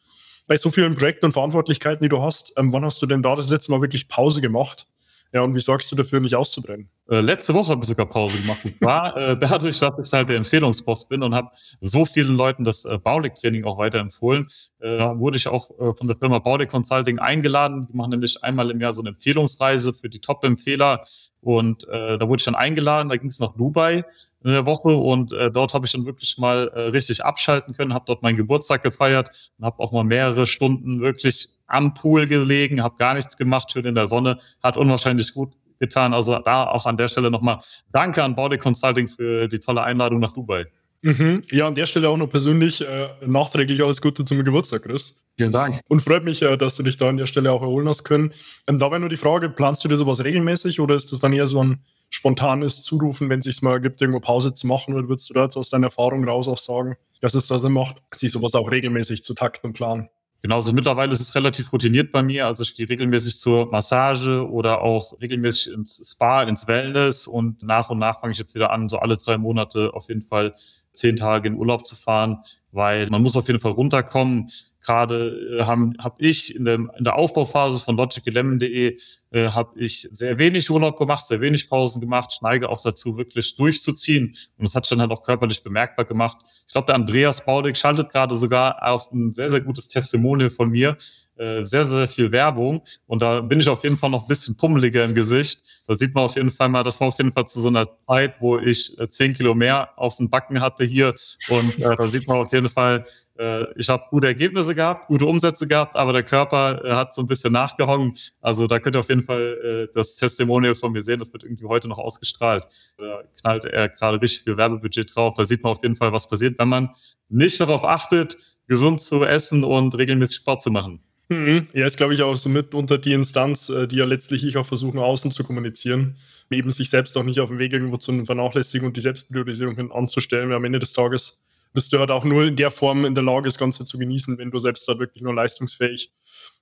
Bei 0.46 0.56
so 0.56 0.70
vielen 0.70 0.96
Projekten 0.96 1.26
und 1.26 1.32
Verantwortlichkeiten, 1.32 2.02
die 2.02 2.08
du 2.08 2.22
hast, 2.22 2.52
ähm, 2.56 2.72
wann 2.72 2.84
hast 2.84 3.00
du 3.02 3.06
denn 3.06 3.22
da 3.22 3.36
das 3.36 3.48
letzte 3.48 3.70
Mal 3.70 3.80
wirklich 3.80 4.08
Pause 4.08 4.40
gemacht? 4.40 4.86
Ja, 5.32 5.42
und 5.42 5.54
wie 5.54 5.60
sorgst 5.60 5.90
du 5.92 5.96
dafür, 5.96 6.18
nicht 6.18 6.34
auszubrennen? 6.34 6.88
Äh, 7.08 7.20
letzte 7.20 7.54
Woche 7.54 7.70
habe 7.70 7.82
ich 7.82 7.88
sogar 7.88 8.06
Pause 8.06 8.38
gemacht. 8.38 8.64
Und 8.64 8.76
zwar 8.76 9.16
äh, 9.30 9.38
dadurch, 9.38 9.78
dass 9.78 9.98
ich 9.98 10.12
halt 10.12 10.28
der 10.28 10.36
Empfehlungspost 10.36 11.08
bin 11.08 11.22
und 11.22 11.34
habe 11.34 11.50
so 11.80 12.04
vielen 12.04 12.36
Leuten 12.36 12.64
das 12.64 12.84
äh, 12.84 12.98
Baulig-Training 12.98 13.64
auch 13.64 13.78
weiterempfohlen, 13.78 14.48
äh, 14.80 14.88
wurde 14.88 15.36
ich 15.36 15.46
auch 15.46 15.70
äh, 15.78 15.94
von 15.94 16.08
der 16.08 16.16
Firma 16.16 16.40
Baulig 16.40 16.68
Consulting 16.68 17.20
eingeladen. 17.20 17.86
Die 17.88 17.96
machen 17.96 18.10
nämlich 18.10 18.42
einmal 18.42 18.70
im 18.70 18.80
Jahr 18.80 18.92
so 18.92 19.02
eine 19.02 19.10
Empfehlungsreise 19.10 19.94
für 19.94 20.08
die 20.08 20.20
Top-Empfehler. 20.20 21.02
Und 21.40 21.86
äh, 21.88 22.18
da 22.18 22.28
wurde 22.28 22.40
ich 22.40 22.44
dann 22.44 22.56
eingeladen, 22.56 23.08
da 23.08 23.16
ging 23.16 23.30
es 23.30 23.38
nach 23.38 23.56
Dubai 23.56 24.04
eine 24.42 24.64
Woche 24.64 24.88
und 24.88 25.32
äh, 25.32 25.50
dort 25.50 25.74
habe 25.74 25.86
ich 25.86 25.92
dann 25.92 26.06
wirklich 26.06 26.38
mal 26.38 26.68
äh, 26.68 26.80
richtig 26.82 27.24
abschalten 27.24 27.74
können, 27.74 27.92
habe 27.92 28.04
dort 28.06 28.22
meinen 28.22 28.36
Geburtstag 28.36 28.82
gefeiert 28.82 29.52
und 29.58 29.64
habe 29.66 29.80
auch 29.80 29.92
mal 29.92 30.04
mehrere 30.04 30.46
Stunden 30.46 31.00
wirklich 31.00 31.48
am 31.70 31.94
Pool 31.94 32.26
gelegen, 32.26 32.82
habe 32.82 32.96
gar 32.96 33.14
nichts 33.14 33.36
gemacht, 33.36 33.70
schön 33.72 33.84
in 33.84 33.94
der 33.94 34.06
Sonne, 34.06 34.38
hat 34.62 34.76
unwahrscheinlich 34.76 35.32
gut 35.32 35.54
getan. 35.78 36.12
Also 36.12 36.38
da 36.38 36.66
auch 36.66 36.86
an 36.86 36.96
der 36.96 37.08
Stelle 37.08 37.30
nochmal 37.30 37.60
Danke 37.90 38.22
an 38.22 38.36
Body 38.36 38.58
Consulting 38.58 39.08
für 39.08 39.48
die 39.48 39.58
tolle 39.58 39.82
Einladung 39.82 40.20
nach 40.20 40.32
Dubai. 40.32 40.66
Mhm. 41.02 41.42
Ja, 41.50 41.66
an 41.66 41.74
der 41.74 41.86
Stelle 41.86 42.08
auch 42.10 42.16
noch 42.16 42.28
persönlich 42.28 42.86
äh, 42.86 43.08
nachträglich 43.26 43.82
alles 43.82 44.02
Gute 44.02 44.24
zum 44.24 44.44
Geburtstag, 44.44 44.82
Chris. 44.82 45.18
Vielen 45.38 45.52
Dank. 45.52 45.80
Und 45.88 46.00
freut 46.00 46.24
mich, 46.24 46.42
äh, 46.42 46.58
dass 46.58 46.76
du 46.76 46.82
dich 46.82 46.98
da 46.98 47.08
an 47.08 47.16
der 47.16 47.24
Stelle 47.26 47.50
auch 47.52 47.62
erholen 47.62 47.88
hast 47.88 48.04
können. 48.04 48.34
Ähm, 48.66 48.78
da 48.78 48.90
wäre 48.90 49.00
nur 49.00 49.08
die 49.08 49.16
Frage, 49.16 49.48
planst 49.48 49.82
du 49.82 49.88
dir 49.88 49.96
sowas 49.96 50.22
regelmäßig 50.22 50.78
oder 50.80 50.94
ist 50.94 51.10
das 51.10 51.20
dann 51.20 51.32
eher 51.32 51.46
so 51.46 51.64
ein 51.64 51.82
spontanes 52.10 52.82
Zurufen, 52.82 53.30
wenn 53.30 53.38
es 53.38 53.46
sich 53.46 53.62
mal 53.62 53.80
gibt, 53.80 54.02
irgendwo 54.02 54.20
Pause 54.20 54.52
zu 54.52 54.66
machen? 54.66 54.92
Oder 54.92 55.08
würdest 55.08 55.30
du 55.30 55.34
da 55.34 55.46
aus 55.46 55.70
deiner 55.70 55.86
Erfahrung 55.86 56.28
raus 56.28 56.48
auch 56.48 56.58
sagen, 56.58 56.96
dass 57.22 57.34
es 57.34 57.46
da 57.46 57.58
Sinn 57.58 57.72
macht, 57.72 57.96
sich 58.12 58.30
sowas 58.30 58.54
auch 58.54 58.70
regelmäßig 58.70 59.24
zu 59.24 59.32
takten 59.32 59.68
und 59.68 59.72
planen? 59.72 60.10
Genauso 60.42 60.72
mittlerweile 60.72 61.12
ist 61.12 61.20
es 61.20 61.34
relativ 61.34 61.70
routiniert 61.72 62.12
bei 62.12 62.22
mir. 62.22 62.46
Also 62.46 62.62
ich 62.62 62.74
gehe 62.74 62.88
regelmäßig 62.88 63.38
zur 63.38 63.70
Massage 63.70 64.48
oder 64.48 64.80
auch 64.80 65.20
regelmäßig 65.20 65.74
ins 65.74 66.10
Spa, 66.10 66.44
ins 66.44 66.66
Wellness 66.66 67.26
und 67.26 67.62
nach 67.62 67.90
und 67.90 67.98
nach 67.98 68.20
fange 68.20 68.32
ich 68.32 68.38
jetzt 68.38 68.54
wieder 68.54 68.70
an, 68.70 68.88
so 68.88 68.98
alle 68.98 69.18
drei 69.18 69.36
Monate 69.36 69.92
auf 69.92 70.08
jeden 70.08 70.22
Fall 70.22 70.54
zehn 70.92 71.16
Tage 71.16 71.48
in 71.48 71.56
Urlaub 71.56 71.86
zu 71.86 71.96
fahren, 71.96 72.38
weil 72.72 73.08
man 73.08 73.22
muss 73.22 73.36
auf 73.36 73.46
jeden 73.46 73.60
Fall 73.60 73.72
runterkommen. 73.72 74.46
Gerade 74.82 75.58
äh, 75.58 75.64
habe 75.64 75.92
hab 75.98 76.20
ich 76.20 76.54
in 76.54 76.64
der, 76.64 76.74
in 76.74 77.04
der 77.04 77.16
Aufbauphase 77.16 77.84
von 77.84 77.96
logiclemon.de 77.96 78.96
äh, 79.30 79.48
habe 79.48 79.78
ich 79.78 80.08
sehr 80.10 80.38
wenig 80.38 80.70
Urlaub 80.70 80.98
gemacht, 80.98 81.26
sehr 81.26 81.40
wenig 81.40 81.68
Pausen 81.68 82.00
gemacht, 82.00 82.32
schneige 82.32 82.68
auch 82.68 82.80
dazu 82.82 83.16
wirklich 83.18 83.56
durchzuziehen 83.56 84.34
und 84.56 84.66
das 84.66 84.74
hat 84.74 84.86
sich 84.86 84.90
dann 84.90 85.00
halt 85.00 85.10
auch 85.10 85.22
körperlich 85.22 85.62
bemerkbar 85.62 86.06
gemacht. 86.06 86.38
Ich 86.66 86.72
glaube, 86.72 86.86
der 86.86 86.94
Andreas 86.94 87.44
Baudig 87.44 87.76
schaltet 87.76 88.10
gerade 88.10 88.36
sogar 88.36 88.82
auf 88.82 89.12
ein 89.12 89.32
sehr, 89.32 89.50
sehr 89.50 89.60
gutes 89.60 89.88
Testimonial 89.88 90.48
von 90.48 90.70
mir, 90.70 90.96
äh, 91.40 91.64
sehr, 91.64 91.86
sehr 91.86 92.06
viel 92.06 92.30
Werbung 92.32 92.82
und 93.06 93.22
da 93.22 93.40
bin 93.40 93.60
ich 93.60 93.68
auf 93.70 93.82
jeden 93.82 93.96
Fall 93.96 94.10
noch 94.10 94.24
ein 94.24 94.28
bisschen 94.28 94.58
pummeliger 94.58 95.06
im 95.06 95.14
Gesicht. 95.14 95.62
Da 95.86 95.96
sieht 95.96 96.14
man 96.14 96.24
auf 96.24 96.36
jeden 96.36 96.50
Fall 96.50 96.68
mal, 96.68 96.84
das 96.84 97.00
war 97.00 97.08
auf 97.08 97.16
jeden 97.16 97.32
Fall 97.32 97.46
zu 97.46 97.62
so 97.62 97.68
einer 97.68 97.98
Zeit, 98.00 98.34
wo 98.40 98.58
ich 98.58 98.98
äh, 98.98 99.08
zehn 99.08 99.32
Kilo 99.32 99.54
mehr 99.54 99.88
auf 99.96 100.18
den 100.18 100.28
Backen 100.28 100.60
hatte 100.60 100.84
hier 100.84 101.14
und 101.48 101.78
äh, 101.78 101.96
da 101.96 102.08
sieht 102.08 102.28
man 102.28 102.36
auf 102.36 102.52
jeden 102.52 102.68
Fall, 102.68 103.06
äh, 103.38 103.64
ich 103.76 103.88
habe 103.88 104.04
gute 104.10 104.26
Ergebnisse 104.26 104.74
gehabt, 104.74 105.08
gute 105.08 105.24
Umsätze 105.24 105.66
gehabt, 105.66 105.96
aber 105.96 106.12
der 106.12 106.24
Körper 106.24 106.84
äh, 106.84 106.92
hat 106.92 107.14
so 107.14 107.22
ein 107.22 107.26
bisschen 107.26 107.54
nachgehangen. 107.54 108.12
Also 108.42 108.66
da 108.66 108.78
könnt 108.78 108.96
ihr 108.96 109.00
auf 109.00 109.08
jeden 109.08 109.24
Fall 109.24 109.88
das 109.94 110.16
Testimonial 110.16 110.74
von 110.74 110.92
mir 110.92 111.02
sehen, 111.02 111.20
das 111.20 111.32
wird 111.32 111.44
irgendwie 111.44 111.64
heute 111.64 111.88
noch 111.88 111.98
ausgestrahlt. 111.98 112.66
Da 112.98 113.22
knallt 113.40 113.64
er 113.64 113.88
gerade 113.88 114.20
richtig 114.20 114.44
viel 114.44 114.58
Werbebudget 114.58 115.16
drauf. 115.16 115.36
Da 115.38 115.44
sieht 115.44 115.62
man 115.62 115.72
auf 115.72 115.82
jeden 115.82 115.96
Fall, 115.96 116.12
was 116.12 116.28
passiert, 116.28 116.58
wenn 116.58 116.68
man 116.68 116.90
nicht 117.30 117.58
darauf 117.58 117.84
achtet, 117.84 118.36
gesund 118.68 119.00
zu 119.00 119.24
essen 119.24 119.64
und 119.64 119.96
regelmäßig 119.96 120.36
Sport 120.36 120.60
zu 120.60 120.70
machen. 120.70 121.00
Mhm. 121.30 121.68
Ja, 121.72 121.86
ist, 121.86 121.96
glaube 121.96 122.12
ich, 122.12 122.22
auch 122.22 122.34
so 122.34 122.48
mit 122.48 122.74
unter 122.74 122.98
die 122.98 123.12
Instanz, 123.12 123.68
äh, 123.68 123.86
die 123.86 123.96
ja 123.96 124.04
letztlich 124.04 124.44
ich 124.44 124.56
auch 124.56 124.66
versuchen, 124.66 124.98
außen 124.98 125.30
zu 125.30 125.44
kommunizieren, 125.44 126.16
eben 126.50 126.72
sich 126.72 126.90
selbst 126.90 127.16
auch 127.16 127.22
nicht 127.22 127.38
auf 127.38 127.50
dem 127.50 127.60
Weg 127.60 127.72
irgendwo 127.72 127.98
zu 127.98 128.24
vernachlässigen 128.24 128.84
und 128.84 128.96
die 128.96 129.00
Selbstpriorisierung 129.00 129.92
anzustellen, 129.92 130.48
weil 130.48 130.56
am 130.56 130.64
Ende 130.64 130.80
des 130.80 130.92
Tages 130.92 131.38
bist 131.72 131.92
du 131.92 132.00
halt 132.00 132.10
auch 132.10 132.24
nur 132.24 132.46
in 132.46 132.56
der 132.56 132.72
Form 132.72 133.04
in 133.04 133.14
der 133.14 133.22
Lage, 133.22 133.44
das 133.44 133.58
Ganze 133.58 133.84
zu 133.84 133.96
genießen, 133.96 134.38
wenn 134.38 134.50
du 134.50 134.58
selbst 134.58 134.88
da 134.88 134.98
wirklich 134.98 135.22
nur 135.22 135.32
leistungsfähig 135.32 136.12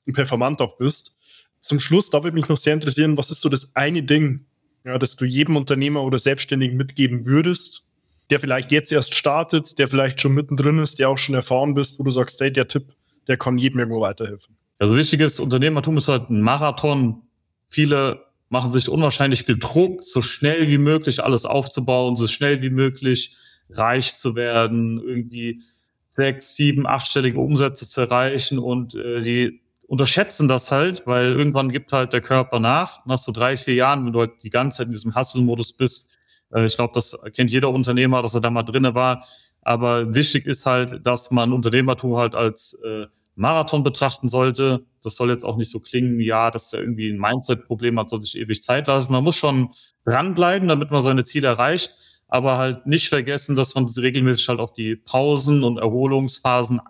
und 0.06 0.12
performant 0.12 0.60
auch 0.60 0.76
bist. 0.76 1.16
Zum 1.60 1.80
Schluss, 1.80 2.10
da 2.10 2.22
würde 2.22 2.34
mich 2.34 2.48
noch 2.50 2.58
sehr 2.58 2.74
interessieren, 2.74 3.16
was 3.16 3.30
ist 3.30 3.40
so 3.40 3.48
das 3.48 3.74
eine 3.74 4.02
Ding, 4.02 4.44
ja, 4.84 4.98
das 4.98 5.16
du 5.16 5.24
jedem 5.24 5.56
Unternehmer 5.56 6.04
oder 6.04 6.18
Selbstständigen 6.18 6.76
mitgeben 6.76 7.24
würdest, 7.24 7.86
der 8.28 8.38
vielleicht 8.38 8.70
jetzt 8.70 8.92
erst 8.92 9.14
startet, 9.14 9.78
der 9.78 9.88
vielleicht 9.88 10.20
schon 10.20 10.34
mittendrin 10.34 10.78
ist, 10.78 10.98
der 10.98 11.08
auch 11.08 11.16
schon 11.16 11.34
erfahren 11.34 11.72
bist, 11.72 11.98
wo 11.98 12.04
du 12.04 12.10
sagst, 12.10 12.38
hey, 12.42 12.52
der 12.52 12.68
Tipp, 12.68 12.92
der 13.28 13.36
kann 13.36 13.58
jedem 13.58 13.80
irgendwo 13.80 14.00
weiterhelfen. 14.00 14.56
Also 14.78 14.96
wichtiges 14.96 15.40
Unternehmertum 15.40 15.96
ist 15.96 16.08
halt 16.08 16.30
ein 16.30 16.40
Marathon. 16.40 17.22
Viele 17.68 18.24
machen 18.48 18.70
sich 18.70 18.88
unwahrscheinlich 18.88 19.44
viel 19.44 19.58
Druck, 19.58 20.02
so 20.02 20.22
schnell 20.22 20.68
wie 20.68 20.78
möglich 20.78 21.22
alles 21.22 21.44
aufzubauen, 21.44 22.16
so 22.16 22.26
schnell 22.26 22.62
wie 22.62 22.70
möglich 22.70 23.36
reich 23.70 24.16
zu 24.16 24.34
werden, 24.34 24.98
irgendwie 25.04 25.60
sechs, 26.04 26.56
sieben, 26.56 26.86
achtstellige 26.86 27.38
Umsätze 27.38 27.86
zu 27.86 28.00
erreichen 28.00 28.58
und 28.58 28.94
äh, 28.94 29.20
die 29.22 29.60
unterschätzen 29.86 30.48
das 30.48 30.70
halt, 30.70 31.06
weil 31.06 31.32
irgendwann 31.32 31.70
gibt 31.70 31.92
halt 31.92 32.12
der 32.12 32.20
Körper 32.20 32.60
nach. 32.60 33.04
Nach 33.06 33.18
so 33.18 33.32
drei, 33.32 33.56
vier 33.56 33.74
Jahren, 33.74 34.04
wenn 34.04 34.12
du 34.12 34.20
halt 34.20 34.42
die 34.42 34.50
ganze 34.50 34.78
Zeit 34.78 34.86
in 34.86 34.92
diesem 34.92 35.14
Hustle-Modus 35.14 35.72
bist, 35.72 36.10
äh, 36.52 36.66
ich 36.66 36.76
glaube, 36.76 36.92
das 36.94 37.18
kennt 37.34 37.50
jeder 37.50 37.70
Unternehmer, 37.70 38.22
dass 38.22 38.34
er 38.34 38.40
da 38.40 38.50
mal 38.50 38.62
drinne 38.62 38.94
war. 38.94 39.22
Aber 39.62 40.14
wichtig 40.14 40.46
ist 40.46 40.66
halt, 40.66 41.06
dass 41.06 41.30
man 41.30 41.52
Unternehmertum 41.52 42.16
halt 42.16 42.34
als 42.34 42.80
äh, 42.84 43.06
Marathon 43.38 43.84
betrachten 43.84 44.28
sollte. 44.28 44.84
Das 45.02 45.16
soll 45.16 45.30
jetzt 45.30 45.44
auch 45.44 45.56
nicht 45.56 45.70
so 45.70 45.78
klingen, 45.80 46.20
ja, 46.20 46.50
dass 46.50 46.72
er 46.72 46.80
irgendwie 46.80 47.08
ein 47.08 47.18
Mindset-Problem 47.18 47.98
hat, 47.98 48.10
soll 48.10 48.20
sich 48.20 48.36
ewig 48.36 48.62
Zeit 48.62 48.86
lassen. 48.88 49.12
Man 49.12 49.24
muss 49.24 49.36
schon 49.36 49.70
dranbleiben, 50.04 50.68
damit 50.68 50.90
man 50.90 51.02
seine 51.02 51.24
Ziele 51.24 51.48
erreicht, 51.48 51.94
aber 52.26 52.58
halt 52.58 52.86
nicht 52.86 53.08
vergessen, 53.08 53.56
dass 53.56 53.74
man 53.74 53.86
regelmäßig 53.86 54.48
halt 54.48 54.60
auch 54.60 54.70
die 54.70 54.96
Pausen 54.96 55.62
und 55.62 55.78
Erholungsphasen 55.78 56.80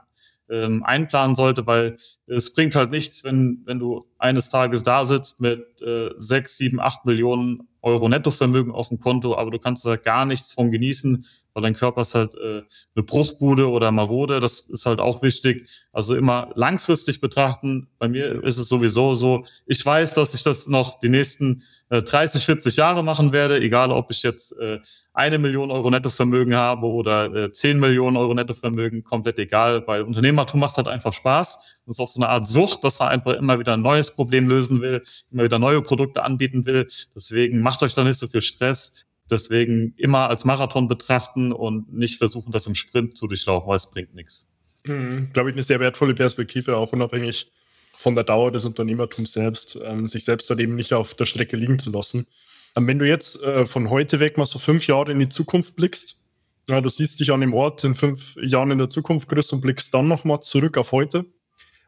ähm, 0.50 0.82
einplanen 0.82 1.36
sollte, 1.36 1.66
weil 1.66 1.96
es 2.26 2.54
bringt 2.54 2.74
halt 2.74 2.90
nichts, 2.90 3.24
wenn, 3.24 3.62
wenn 3.66 3.78
du 3.78 4.04
eines 4.18 4.48
Tages 4.48 4.82
da 4.82 5.04
sitzt 5.04 5.40
mit 5.40 5.82
äh, 5.82 6.10
sechs, 6.16 6.56
sieben, 6.56 6.80
acht 6.80 7.04
Millionen 7.04 7.68
Euro 7.82 8.08
Nettovermögen 8.08 8.72
auf 8.72 8.88
dem 8.88 8.98
Konto, 8.98 9.36
aber 9.36 9.50
du 9.50 9.58
kannst 9.58 9.84
da 9.84 9.96
gar 9.96 10.24
nichts 10.24 10.52
von 10.52 10.70
genießen, 10.70 11.24
weil 11.58 11.62
dein 11.62 11.74
Körper 11.74 12.02
ist 12.02 12.14
halt 12.14 12.36
äh, 12.36 12.62
eine 12.94 13.02
Brustbude 13.04 13.68
oder 13.68 13.90
marode, 13.90 14.38
das 14.38 14.60
ist 14.60 14.86
halt 14.86 15.00
auch 15.00 15.22
wichtig. 15.22 15.68
Also 15.92 16.14
immer 16.14 16.52
langfristig 16.54 17.20
betrachten. 17.20 17.88
Bei 17.98 18.06
mir 18.06 18.44
ist 18.44 18.58
es 18.58 18.68
sowieso 18.68 19.14
so, 19.14 19.42
ich 19.66 19.84
weiß, 19.84 20.14
dass 20.14 20.34
ich 20.34 20.44
das 20.44 20.68
noch 20.68 21.00
die 21.00 21.08
nächsten 21.08 21.64
äh, 21.88 22.00
30, 22.00 22.44
40 22.44 22.76
Jahre 22.76 23.02
machen 23.02 23.32
werde, 23.32 23.60
egal 23.60 23.90
ob 23.90 24.12
ich 24.12 24.22
jetzt 24.22 24.56
äh, 24.60 24.78
eine 25.12 25.38
Million 25.38 25.72
Euro 25.72 25.90
Nettovermögen 25.90 26.54
habe 26.54 26.86
oder 26.86 27.34
äh, 27.34 27.50
10 27.50 27.80
Millionen 27.80 28.16
Euro 28.16 28.34
Nettovermögen, 28.34 29.02
komplett 29.02 29.40
egal, 29.40 29.84
weil 29.88 30.02
Unternehmertum 30.02 30.60
macht 30.60 30.76
halt 30.76 30.86
einfach 30.86 31.12
Spaß. 31.12 31.78
Das 31.86 31.96
ist 31.96 32.00
auch 32.00 32.08
so 32.08 32.20
eine 32.20 32.28
Art 32.28 32.46
Sucht, 32.46 32.84
dass 32.84 33.00
er 33.00 33.08
einfach 33.08 33.32
immer 33.32 33.58
wieder 33.58 33.72
ein 33.74 33.82
neues 33.82 34.14
Problem 34.14 34.48
lösen 34.48 34.80
will, 34.80 35.02
immer 35.32 35.42
wieder 35.42 35.58
neue 35.58 35.82
Produkte 35.82 36.22
anbieten 36.22 36.66
will. 36.66 36.86
Deswegen 37.16 37.62
macht 37.62 37.82
euch 37.82 37.94
da 37.94 38.04
nicht 38.04 38.20
so 38.20 38.28
viel 38.28 38.42
Stress. 38.42 39.07
Deswegen 39.30 39.94
immer 39.96 40.28
als 40.30 40.44
Marathon 40.44 40.88
betrachten 40.88 41.52
und 41.52 41.92
nicht 41.92 42.18
versuchen, 42.18 42.52
das 42.52 42.66
im 42.66 42.74
Sprint 42.74 43.16
zu 43.16 43.26
durchlaufen, 43.26 43.68
weil 43.68 43.76
es 43.76 43.90
bringt 43.90 44.14
nichts. 44.14 44.52
Mhm, 44.84 45.30
glaube 45.32 45.50
ich, 45.50 45.54
eine 45.54 45.62
sehr 45.62 45.80
wertvolle 45.80 46.14
Perspektive, 46.14 46.76
auch 46.76 46.92
unabhängig 46.92 47.50
von 47.94 48.14
der 48.14 48.24
Dauer 48.24 48.52
des 48.52 48.64
Unternehmertums 48.64 49.32
selbst, 49.32 49.78
ähm, 49.84 50.06
sich 50.06 50.24
selbst 50.24 50.48
dort 50.48 50.60
eben 50.60 50.76
nicht 50.76 50.92
auf 50.92 51.14
der 51.14 51.26
Strecke 51.26 51.56
liegen 51.56 51.78
zu 51.78 51.90
lassen. 51.90 52.26
Ähm, 52.76 52.86
wenn 52.86 52.98
du 52.98 53.06
jetzt 53.06 53.42
äh, 53.42 53.66
von 53.66 53.90
heute 53.90 54.20
weg 54.20 54.38
mal 54.38 54.46
so 54.46 54.58
fünf 54.58 54.86
Jahre 54.86 55.12
in 55.12 55.18
die 55.18 55.28
Zukunft 55.28 55.76
blickst, 55.76 56.24
ja, 56.70 56.80
du 56.80 56.88
siehst 56.88 57.18
dich 57.18 57.32
an 57.32 57.40
dem 57.40 57.54
Ort 57.54 57.82
in 57.84 57.94
fünf 57.94 58.36
Jahren 58.40 58.70
in 58.70 58.78
der 58.78 58.90
Zukunft, 58.90 59.28
Chris, 59.28 59.52
und 59.52 59.62
blickst 59.62 59.92
dann 59.94 60.06
nochmal 60.06 60.40
zurück 60.40 60.76
auf 60.76 60.92
heute. 60.92 61.24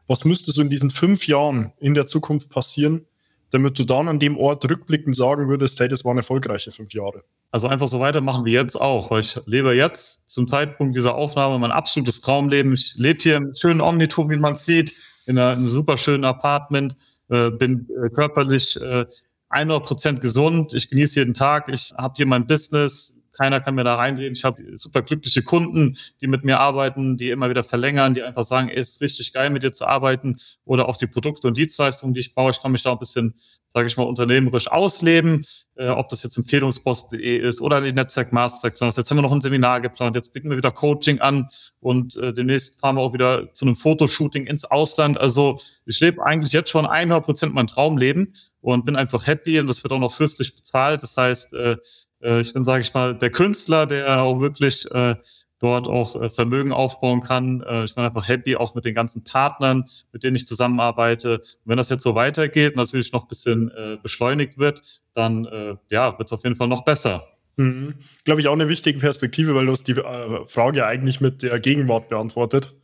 Was 0.07 0.25
müsste 0.25 0.51
so 0.51 0.61
in 0.61 0.69
diesen 0.69 0.91
fünf 0.91 1.27
Jahren 1.27 1.71
in 1.79 1.93
der 1.93 2.07
Zukunft 2.07 2.49
passieren, 2.49 3.05
damit 3.51 3.77
du 3.77 3.83
dann 3.83 4.07
an 4.07 4.19
dem 4.19 4.37
Ort 4.37 4.69
rückblickend 4.69 5.15
sagen 5.15 5.47
würdest, 5.49 5.79
hey, 5.79 5.89
das 5.89 6.03
waren 6.03 6.17
erfolgreiche 6.17 6.71
fünf 6.71 6.93
Jahre. 6.93 7.23
Also 7.51 7.67
einfach 7.67 7.87
so 7.87 7.99
weitermachen 7.99 8.45
wie 8.45 8.53
jetzt 8.53 8.79
auch, 8.79 9.11
weil 9.11 9.19
ich 9.19 9.39
lebe 9.45 9.73
jetzt 9.73 10.29
zum 10.29 10.47
Zeitpunkt 10.47 10.95
dieser 10.95 11.15
Aufnahme 11.15 11.59
mein 11.59 11.71
absolutes 11.71 12.21
Traumleben. 12.21 12.73
Ich 12.73 12.95
lebe 12.97 13.19
hier 13.21 13.37
im 13.37 13.53
schönen 13.53 13.81
Omnitum, 13.81 14.29
wie 14.29 14.37
man 14.37 14.55
sieht, 14.55 14.95
in, 15.25 15.37
einem 15.37 15.69
super 15.69 15.97
schönen 15.97 16.23
Apartment, 16.23 16.95
äh, 17.29 17.51
bin 17.51 17.87
äh, 18.03 18.09
körperlich 18.09 18.79
äh, 18.79 19.05
100 19.49 19.83
Prozent 19.83 20.21
gesund, 20.21 20.73
ich 20.73 20.89
genieße 20.89 21.19
jeden 21.19 21.33
Tag, 21.33 21.67
ich 21.67 21.91
habe 21.97 22.13
hier 22.15 22.25
mein 22.25 22.47
Business, 22.47 23.20
keiner 23.41 23.59
kann 23.59 23.73
mir 23.73 23.83
da 23.83 23.95
reinreden. 23.95 24.33
Ich 24.33 24.43
habe 24.43 24.61
super 24.77 25.01
glückliche 25.01 25.41
Kunden, 25.41 25.97
die 26.21 26.27
mit 26.27 26.43
mir 26.43 26.59
arbeiten, 26.59 27.17
die 27.17 27.31
immer 27.31 27.49
wieder 27.49 27.63
verlängern, 27.63 28.13
die 28.13 28.21
einfach 28.21 28.43
sagen, 28.43 28.69
ey, 28.69 28.79
ist 28.79 29.01
richtig 29.01 29.33
geil, 29.33 29.49
mit 29.49 29.63
dir 29.63 29.71
zu 29.71 29.87
arbeiten. 29.87 30.37
Oder 30.63 30.87
auch 30.87 30.95
die 30.95 31.07
Produkte 31.07 31.47
und 31.47 31.57
Dienstleistungen, 31.57 32.13
die 32.13 32.19
ich 32.19 32.35
baue. 32.35 32.51
Ich 32.51 32.61
kann 32.61 32.71
mich 32.71 32.83
da 32.83 32.91
ein 32.91 32.99
bisschen, 32.99 33.33
sage 33.67 33.87
ich 33.87 33.97
mal, 33.97 34.03
unternehmerisch 34.03 34.69
ausleben. 34.69 35.43
Äh, 35.75 35.89
ob 35.89 36.09
das 36.09 36.21
jetzt 36.21 36.37
Empfehlungspost.de 36.37 37.37
ist 37.37 37.59
oder 37.61 37.81
die 37.81 37.93
Netzwerk 37.93 38.31
Masterclass. 38.31 38.97
Jetzt 38.97 39.09
haben 39.09 39.17
wir 39.17 39.23
noch 39.23 39.31
ein 39.31 39.41
Seminar 39.41 39.81
geplant. 39.81 40.15
Jetzt 40.15 40.31
bieten 40.31 40.51
wir 40.51 40.57
wieder 40.57 40.69
Coaching 40.69 41.19
an 41.21 41.47
und 41.79 42.17
äh, 42.17 42.33
demnächst 42.33 42.79
fahren 42.79 42.97
wir 42.97 43.01
auch 43.01 43.13
wieder 43.13 43.51
zu 43.53 43.65
einem 43.65 43.75
Fotoshooting 43.75 44.45
ins 44.45 44.65
Ausland. 44.65 45.19
Also 45.19 45.59
ich 45.87 45.99
lebe 45.99 46.23
eigentlich 46.23 46.51
jetzt 46.51 46.69
schon 46.69 46.85
100 46.85 47.25
Prozent 47.25 47.55
mein 47.55 47.65
Traumleben 47.65 48.33
und 48.59 48.85
bin 48.85 48.95
einfach 48.95 49.25
happy 49.25 49.59
und 49.59 49.65
das 49.65 49.83
wird 49.83 49.91
auch 49.91 49.99
noch 49.99 50.13
fürstlich 50.13 50.55
bezahlt. 50.55 51.01
Das 51.01 51.17
heißt, 51.17 51.55
äh, 51.55 51.77
äh, 52.23 52.41
ich 52.41 52.53
bin, 52.53 52.63
sage 52.63 52.81
ich 52.81 52.93
mal, 52.93 53.17
der 53.17 53.29
Künstler, 53.29 53.85
der 53.85 54.21
auch 54.21 54.39
wirklich 54.39 54.89
äh, 54.91 55.15
dort 55.59 55.87
auch 55.87 56.21
äh, 56.21 56.29
Vermögen 56.29 56.71
aufbauen 56.71 57.21
kann. 57.21 57.61
Äh, 57.61 57.85
ich 57.85 57.95
bin 57.95 58.03
einfach 58.03 58.27
happy, 58.27 58.55
auch 58.55 58.75
mit 58.75 58.85
den 58.85 58.93
ganzen 58.93 59.23
Partnern, 59.23 59.85
mit 60.11 60.23
denen 60.23 60.35
ich 60.35 60.47
zusammenarbeite. 60.47 61.35
Und 61.35 61.57
wenn 61.65 61.77
das 61.77 61.89
jetzt 61.89 62.03
so 62.03 62.15
weitergeht, 62.15 62.75
natürlich 62.75 63.11
noch 63.13 63.23
ein 63.23 63.27
bisschen 63.27 63.71
äh, 63.71 63.97
beschleunigt 64.01 64.57
wird, 64.57 65.01
dann 65.13 65.45
äh, 65.45 65.75
ja, 65.89 66.17
wird 66.17 66.27
es 66.27 66.33
auf 66.33 66.43
jeden 66.43 66.55
Fall 66.55 66.67
noch 66.67 66.83
besser. 66.83 67.27
Mhm. 67.57 67.95
Glaube 68.23 68.41
ich 68.41 68.47
auch 68.47 68.53
eine 68.53 68.69
wichtige 68.69 68.99
Perspektive, 68.99 69.53
weil 69.55 69.65
du 69.65 69.71
hast 69.71 69.87
die 69.87 69.93
äh, 69.93 70.45
Frage 70.47 70.85
eigentlich 70.85 71.21
mit 71.21 71.43
der 71.43 71.59
Gegenwart 71.59 72.09
beantwortet. 72.09 72.75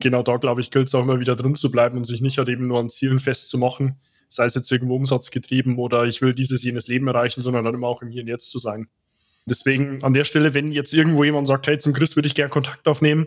Genau 0.00 0.22
da, 0.22 0.36
glaube 0.36 0.60
ich, 0.60 0.70
gilt 0.70 0.88
es 0.88 0.94
auch 0.94 1.02
immer 1.02 1.20
wieder 1.20 1.36
drin 1.36 1.54
zu 1.54 1.70
bleiben 1.70 1.98
und 1.98 2.04
sich 2.04 2.20
nicht 2.20 2.38
halt 2.38 2.48
eben 2.48 2.66
nur 2.66 2.80
an 2.80 2.88
Zielen 2.88 3.20
festzumachen, 3.20 4.00
sei 4.34 4.46
es 4.46 4.54
jetzt 4.54 4.70
irgendwo 4.70 4.96
umsatzgetrieben 4.96 5.78
oder 5.78 6.04
ich 6.04 6.22
will 6.22 6.34
dieses, 6.34 6.62
jenes 6.62 6.88
Leben 6.88 7.06
erreichen, 7.08 7.40
sondern 7.40 7.64
dann 7.64 7.74
immer 7.74 7.88
auch 7.88 8.02
im 8.02 8.08
Hier 8.08 8.22
und 8.22 8.28
Jetzt 8.28 8.50
zu 8.50 8.58
sein. 8.58 8.88
Deswegen 9.46 10.02
an 10.02 10.14
der 10.14 10.24
Stelle, 10.24 10.54
wenn 10.54 10.72
jetzt 10.72 10.94
irgendwo 10.94 11.24
jemand 11.24 11.46
sagt, 11.46 11.66
hey, 11.66 11.78
zum 11.78 11.92
Chris 11.92 12.16
würde 12.16 12.28
ich 12.28 12.34
gerne 12.34 12.50
Kontakt 12.50 12.86
aufnehmen, 12.86 13.26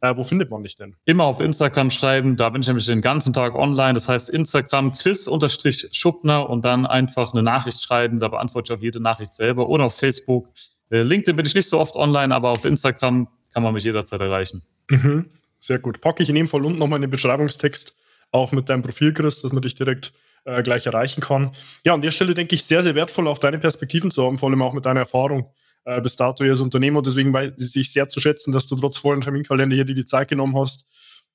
äh, 0.00 0.14
wo 0.16 0.24
findet 0.24 0.50
man 0.50 0.62
dich 0.62 0.76
denn? 0.76 0.94
Immer 1.06 1.24
auf 1.24 1.40
Instagram 1.40 1.90
schreiben, 1.90 2.36
da 2.36 2.50
bin 2.50 2.62
ich 2.62 2.68
nämlich 2.68 2.86
den 2.86 3.00
ganzen 3.00 3.32
Tag 3.32 3.54
online. 3.54 3.94
Das 3.94 4.08
heißt 4.08 4.30
Instagram 4.30 4.92
Chris-Schuppner 4.92 6.48
und 6.48 6.64
dann 6.64 6.86
einfach 6.86 7.32
eine 7.32 7.42
Nachricht 7.42 7.80
schreiben, 7.82 8.20
da 8.20 8.28
beantworte 8.28 8.72
ich 8.72 8.78
auch 8.78 8.82
jede 8.82 9.00
Nachricht 9.00 9.34
selber. 9.34 9.68
Oder 9.68 9.84
auf 9.86 9.96
Facebook. 9.96 10.48
Äh, 10.90 11.02
LinkedIn 11.02 11.36
bin 11.36 11.46
ich 11.46 11.54
nicht 11.54 11.68
so 11.68 11.80
oft 11.80 11.96
online, 11.96 12.34
aber 12.34 12.50
auf 12.50 12.64
Instagram 12.64 13.28
kann 13.52 13.62
man 13.62 13.72
mich 13.72 13.84
jederzeit 13.84 14.20
erreichen. 14.20 14.62
Mhm. 14.90 15.30
Sehr 15.58 15.78
gut. 15.78 16.00
Packe 16.00 16.22
ich 16.22 16.28
in 16.28 16.34
dem 16.34 16.46
Fall 16.46 16.64
unten 16.64 16.78
nochmal 16.78 16.98
in 16.98 17.02
den 17.02 17.10
Beschreibungstext, 17.10 17.96
auch 18.30 18.52
mit 18.52 18.68
deinem 18.68 18.82
Profil, 18.82 19.14
Chris, 19.14 19.40
dass 19.40 19.52
man 19.52 19.62
dich 19.62 19.74
direkt 19.74 20.12
äh, 20.46 20.62
gleich 20.62 20.86
erreichen 20.86 21.20
kann. 21.20 21.50
Ja, 21.84 21.92
an 21.92 22.02
der 22.02 22.10
Stelle 22.10 22.32
denke 22.32 22.54
ich 22.54 22.64
sehr, 22.64 22.82
sehr 22.82 22.94
wertvoll, 22.94 23.28
auch 23.28 23.38
deine 23.38 23.58
Perspektiven 23.58 24.10
zu 24.10 24.24
haben, 24.24 24.38
vor 24.38 24.48
allem 24.48 24.62
auch 24.62 24.72
mit 24.72 24.86
deiner 24.86 25.00
Erfahrung 25.00 25.50
äh, 25.84 26.00
bis 26.00 26.16
dato 26.16 26.44
als 26.44 26.60
Unternehmer. 26.60 27.02
Deswegen 27.02 27.32
weiß 27.32 27.74
ich 27.76 27.92
sehr 27.92 28.08
zu 28.08 28.20
schätzen, 28.20 28.52
dass 28.52 28.66
du 28.66 28.76
trotz 28.76 28.96
vollen 28.96 29.20
Terminkalender 29.20 29.74
hier 29.74 29.84
dir 29.84 29.94
die 29.94 30.04
Zeit 30.04 30.28
genommen 30.28 30.56
hast, 30.56 30.86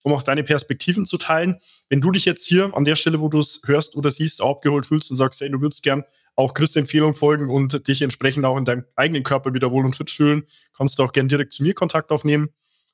um 0.02 0.14
auch 0.14 0.22
deine 0.22 0.44
Perspektiven 0.44 1.06
zu 1.06 1.18
teilen. 1.18 1.60
Wenn 1.90 2.02
du 2.02 2.12
dich 2.12 2.26
jetzt 2.26 2.48
hier 2.48 2.76
an 2.76 2.86
der 2.86 2.96
Stelle, 2.96 3.20
wo 3.20 3.28
du 3.28 3.40
es 3.40 3.62
hörst 3.66 3.96
oder 3.96 4.10
siehst, 4.10 4.42
abgeholt 4.42 4.86
fühlst 4.86 5.12
und 5.12 5.18
sagst, 5.18 5.42
hey, 5.42 5.50
du 5.50 5.62
würdest 5.62 5.84
gern 5.84 6.04
auch 6.36 6.54
Chris 6.54 6.76
Empfehlung 6.76 7.14
folgen 7.14 7.50
und 7.50 7.88
dich 7.88 8.02
entsprechend 8.02 8.46
auch 8.46 8.58
in 8.58 8.66
deinem 8.66 8.86
eigenen 8.96 9.24
Körper 9.24 9.54
wieder 9.54 9.72
wohl 9.72 9.86
und 9.86 9.96
fit 9.96 10.10
fühlen, 10.10 10.44
kannst 10.76 10.98
du 10.98 11.04
auch 11.04 11.12
gern 11.12 11.28
direkt 11.28 11.54
zu 11.54 11.64
mir 11.64 11.74
Kontakt 11.74 12.12
aufnehmen. 12.12 12.50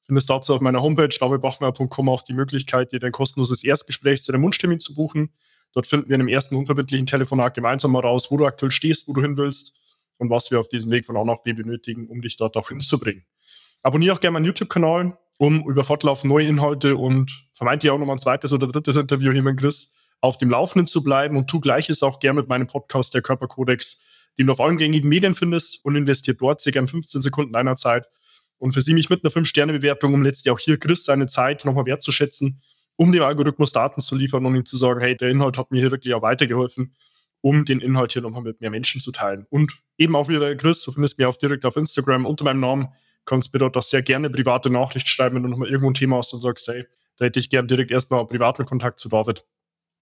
Findest 0.05 0.29
dazu 0.29 0.55
auf 0.55 0.61
meiner 0.61 0.81
Homepage 0.81 1.09
davidbachmeier.com 1.09 2.09
auch 2.09 2.23
die 2.23 2.33
Möglichkeit, 2.33 2.91
dir 2.91 2.99
dein 2.99 3.11
kostenloses 3.11 3.63
Erstgespräch 3.63 4.23
zu 4.23 4.31
deinem 4.31 4.43
Wunschtermin 4.43 4.79
zu 4.79 4.95
buchen. 4.95 5.31
Dort 5.77 5.85
finden 5.85 6.09
wir 6.09 6.15
in 6.15 6.21
einem 6.21 6.29
ersten 6.29 6.55
unverbindlichen 6.55 7.05
Telefonat 7.05 7.53
gemeinsam 7.53 7.91
mal 7.91 7.99
raus, 7.99 8.31
wo 8.31 8.37
du 8.37 8.47
aktuell 8.47 8.71
stehst, 8.71 9.07
wo 9.07 9.13
du 9.13 9.21
hin 9.21 9.37
willst 9.37 9.79
und 10.17 10.31
was 10.31 10.49
wir 10.49 10.59
auf 10.59 10.67
diesem 10.69 10.89
Weg 10.89 11.05
von 11.05 11.15
A 11.15 11.23
nach 11.23 11.43
B 11.43 11.53
benötigen, 11.53 12.07
um 12.07 12.19
dich 12.19 12.35
dort 12.35 12.57
auch 12.57 12.69
hinzubringen. 12.69 13.25
Abonniere 13.83 14.15
auch 14.15 14.19
gerne 14.19 14.33
meinen 14.33 14.45
YouTube-Kanal, 14.45 15.15
um 15.37 15.69
über 15.69 15.83
Fortlauf 15.83 16.23
neue 16.23 16.47
Inhalte 16.47 16.97
und 16.97 17.31
vermeintlich 17.53 17.91
auch 17.91 17.99
nochmal 17.99 18.15
ein 18.15 18.19
zweites 18.19 18.53
oder 18.53 18.65
drittes 18.65 18.95
Interview 18.95 19.31
hier 19.31 19.43
mit 19.43 19.59
Chris 19.59 19.93
auf 20.19 20.39
dem 20.39 20.49
Laufenden 20.49 20.87
zu 20.87 21.03
bleiben 21.03 21.37
und 21.37 21.47
tu 21.47 21.59
gleiches 21.59 22.01
auch 22.01 22.19
gerne 22.19 22.39
mit 22.39 22.49
meinem 22.49 22.65
Podcast, 22.65 23.13
der 23.13 23.21
Körperkodex, 23.21 24.01
den 24.39 24.47
du 24.47 24.53
auf 24.53 24.59
allen 24.59 24.77
gängigen 24.77 25.07
Medien 25.07 25.35
findest 25.35 25.85
und 25.85 25.95
investiert 25.95 26.41
dort 26.41 26.59
circa 26.59 26.83
15 26.83 27.21
Sekunden 27.21 27.53
deiner 27.53 27.75
Zeit 27.75 28.07
und 28.57 28.71
für 28.71 28.81
sie 28.81 28.95
mich 28.95 29.11
mit 29.11 29.23
einer 29.23 29.31
5-Sterne-Bewertung, 29.31 30.15
um 30.15 30.23
letztlich 30.23 30.51
auch 30.51 30.57
hier 30.57 30.79
Chris 30.79 31.05
seine 31.05 31.27
Zeit 31.27 31.65
nochmal 31.65 31.85
wertzuschätzen 31.85 32.63
um 32.97 33.11
dem 33.11 33.23
Algorithmus 33.23 33.71
Daten 33.71 34.01
zu 34.01 34.15
liefern 34.15 34.45
und 34.45 34.55
ihm 34.55 34.65
zu 34.65 34.75
sagen, 34.75 34.99
hey, 34.99 35.15
der 35.15 35.29
Inhalt 35.29 35.57
hat 35.57 35.71
mir 35.71 35.79
hier 35.79 35.91
wirklich 35.91 36.13
auch 36.13 36.21
weitergeholfen, 36.21 36.93
um 37.41 37.63
den 37.63 37.79
Inhalt 37.79 38.11
hier 38.11 38.21
nochmal 38.21 38.41
mit 38.41 38.59
mehr 38.59 38.69
Menschen 38.69 38.99
zu 38.99 39.11
teilen. 39.11 39.45
Und 39.49 39.73
eben 39.97 40.15
auch 40.15 40.27
wieder, 40.27 40.53
Chris, 40.55 40.83
du 40.83 40.91
findest 40.91 41.17
mich 41.17 41.27
auch 41.27 41.37
direkt 41.37 41.63
auf 41.65 41.77
Instagram 41.77 42.25
unter 42.25 42.43
meinem 42.43 42.59
Namen, 42.59 42.87
kannst 43.25 43.53
mir 43.53 43.59
dort 43.59 43.77
auch 43.77 43.83
sehr 43.83 44.01
gerne 44.01 44.29
private 44.29 44.69
Nachricht 44.69 45.07
schreiben, 45.07 45.35
wenn 45.35 45.43
du 45.43 45.49
nochmal 45.49 45.69
irgendwo 45.69 45.89
ein 45.89 45.93
Thema 45.93 46.17
hast 46.17 46.33
und 46.33 46.41
sagst, 46.41 46.67
hey, 46.67 46.85
da 47.17 47.25
hätte 47.25 47.39
ich 47.39 47.49
gerne 47.49 47.67
direkt 47.67 47.91
erstmal 47.91 48.25
privaten 48.25 48.65
Kontakt 48.65 48.99
zu 48.99 49.09
David, 49.09 49.45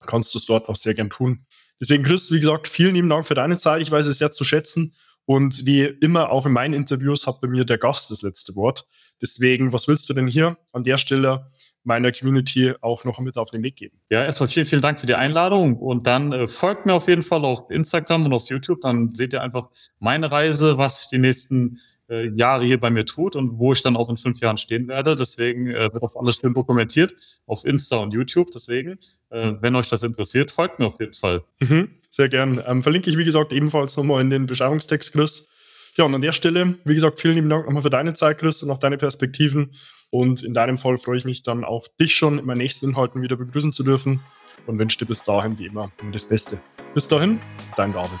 kannst 0.06 0.34
du 0.34 0.38
es 0.38 0.46
dort 0.46 0.68
auch 0.68 0.76
sehr 0.76 0.94
gern 0.94 1.10
tun. 1.10 1.46
Deswegen, 1.80 2.02
Chris, 2.02 2.30
wie 2.30 2.40
gesagt, 2.40 2.68
vielen 2.68 2.94
lieben 2.94 3.08
Dank 3.08 3.26
für 3.26 3.34
deine 3.34 3.58
Zeit. 3.58 3.82
Ich 3.82 3.90
weiß 3.90 4.06
es 4.06 4.18
sehr 4.18 4.32
zu 4.32 4.44
schätzen. 4.44 4.94
Und 5.26 5.66
wie 5.66 5.82
immer 5.82 6.30
auch 6.30 6.46
in 6.46 6.52
meinen 6.52 6.72
Interviews 6.72 7.26
hat 7.26 7.40
bei 7.40 7.48
mir 7.48 7.64
der 7.64 7.78
Gast 7.78 8.10
das 8.10 8.22
letzte 8.22 8.54
Wort. 8.54 8.86
Deswegen, 9.20 9.72
was 9.72 9.88
willst 9.88 10.08
du 10.08 10.14
denn 10.14 10.28
hier 10.28 10.56
an 10.72 10.84
der 10.84 10.98
Stelle 10.98 11.50
meiner 11.86 12.12
Community 12.12 12.74
auch 12.80 13.04
noch 13.04 13.20
mit 13.20 13.36
auf 13.36 13.50
den 13.50 13.62
Weg 13.62 13.76
geben. 13.76 13.96
Ja, 14.10 14.24
erstmal 14.24 14.48
vielen, 14.48 14.66
vielen 14.66 14.82
Dank 14.82 15.00
für 15.00 15.06
die 15.06 15.14
Einladung 15.14 15.76
und 15.76 16.06
dann 16.06 16.32
äh, 16.32 16.48
folgt 16.48 16.84
mir 16.84 16.94
auf 16.94 17.08
jeden 17.08 17.22
Fall 17.22 17.44
auf 17.44 17.70
Instagram 17.70 18.26
und 18.26 18.32
auf 18.32 18.48
YouTube. 18.48 18.80
Dann 18.80 19.14
seht 19.14 19.32
ihr 19.32 19.42
einfach 19.42 19.70
meine 19.98 20.30
Reise, 20.30 20.78
was 20.78 21.08
die 21.08 21.18
nächsten 21.18 21.78
äh, 22.10 22.28
Jahre 22.34 22.64
hier 22.64 22.78
bei 22.78 22.90
mir 22.90 23.04
tut 23.04 23.36
und 23.36 23.58
wo 23.58 23.72
ich 23.72 23.82
dann 23.82 23.96
auch 23.96 24.08
in 24.10 24.16
fünf 24.16 24.40
Jahren 24.40 24.58
stehen 24.58 24.88
werde. 24.88 25.16
Deswegen 25.16 25.68
äh, 25.68 25.92
wird 25.92 26.02
das 26.02 26.16
alles 26.16 26.36
schön 26.36 26.54
dokumentiert 26.54 27.14
auf 27.46 27.64
Insta 27.64 27.96
und 27.96 28.12
YouTube. 28.12 28.50
Deswegen, 28.52 28.98
äh, 29.30 29.54
wenn 29.60 29.76
euch 29.76 29.88
das 29.88 30.02
interessiert, 30.02 30.50
folgt 30.50 30.78
mir 30.78 30.86
auf 30.86 31.00
jeden 31.00 31.14
Fall. 31.14 31.44
Mhm, 31.60 31.88
sehr 32.10 32.28
gern. 32.28 32.62
Ähm, 32.66 32.82
verlinke 32.82 33.10
ich, 33.10 33.16
wie 33.16 33.24
gesagt, 33.24 33.52
ebenfalls 33.52 33.96
nochmal 33.96 34.20
in 34.20 34.30
den 34.30 34.46
Beschreibungstext, 34.46 35.12
Chris. 35.12 35.48
Ja, 35.96 36.04
und 36.04 36.14
an 36.14 36.20
der 36.20 36.32
Stelle, 36.32 36.74
wie 36.84 36.94
gesagt, 36.94 37.20
vielen 37.20 37.36
lieben 37.36 37.48
Dank 37.48 37.64
nochmal 37.64 37.82
für 37.82 37.90
deine 37.90 38.12
Zeit, 38.12 38.38
Chris, 38.38 38.62
und 38.62 38.70
auch 38.70 38.78
deine 38.78 38.98
Perspektiven. 38.98 39.72
Und 40.10 40.42
in 40.42 40.52
deinem 40.52 40.76
Fall 40.76 40.98
freue 40.98 41.16
ich 41.16 41.24
mich 41.24 41.42
dann 41.42 41.64
auch, 41.64 41.88
dich 41.98 42.14
schon 42.14 42.38
in 42.38 42.44
meinen 42.44 42.58
nächsten 42.58 42.90
Inhalten 42.90 43.22
wieder 43.22 43.36
begrüßen 43.36 43.72
zu 43.72 43.82
dürfen 43.82 44.20
und 44.66 44.78
wünsche 44.78 44.98
dir 44.98 45.06
bis 45.06 45.24
dahin 45.24 45.58
wie 45.58 45.66
immer 45.66 45.90
nur 46.02 46.12
das 46.12 46.28
Beste. 46.28 46.60
Bis 46.92 47.08
dahin, 47.08 47.40
dein 47.76 47.94
David. 47.94 48.20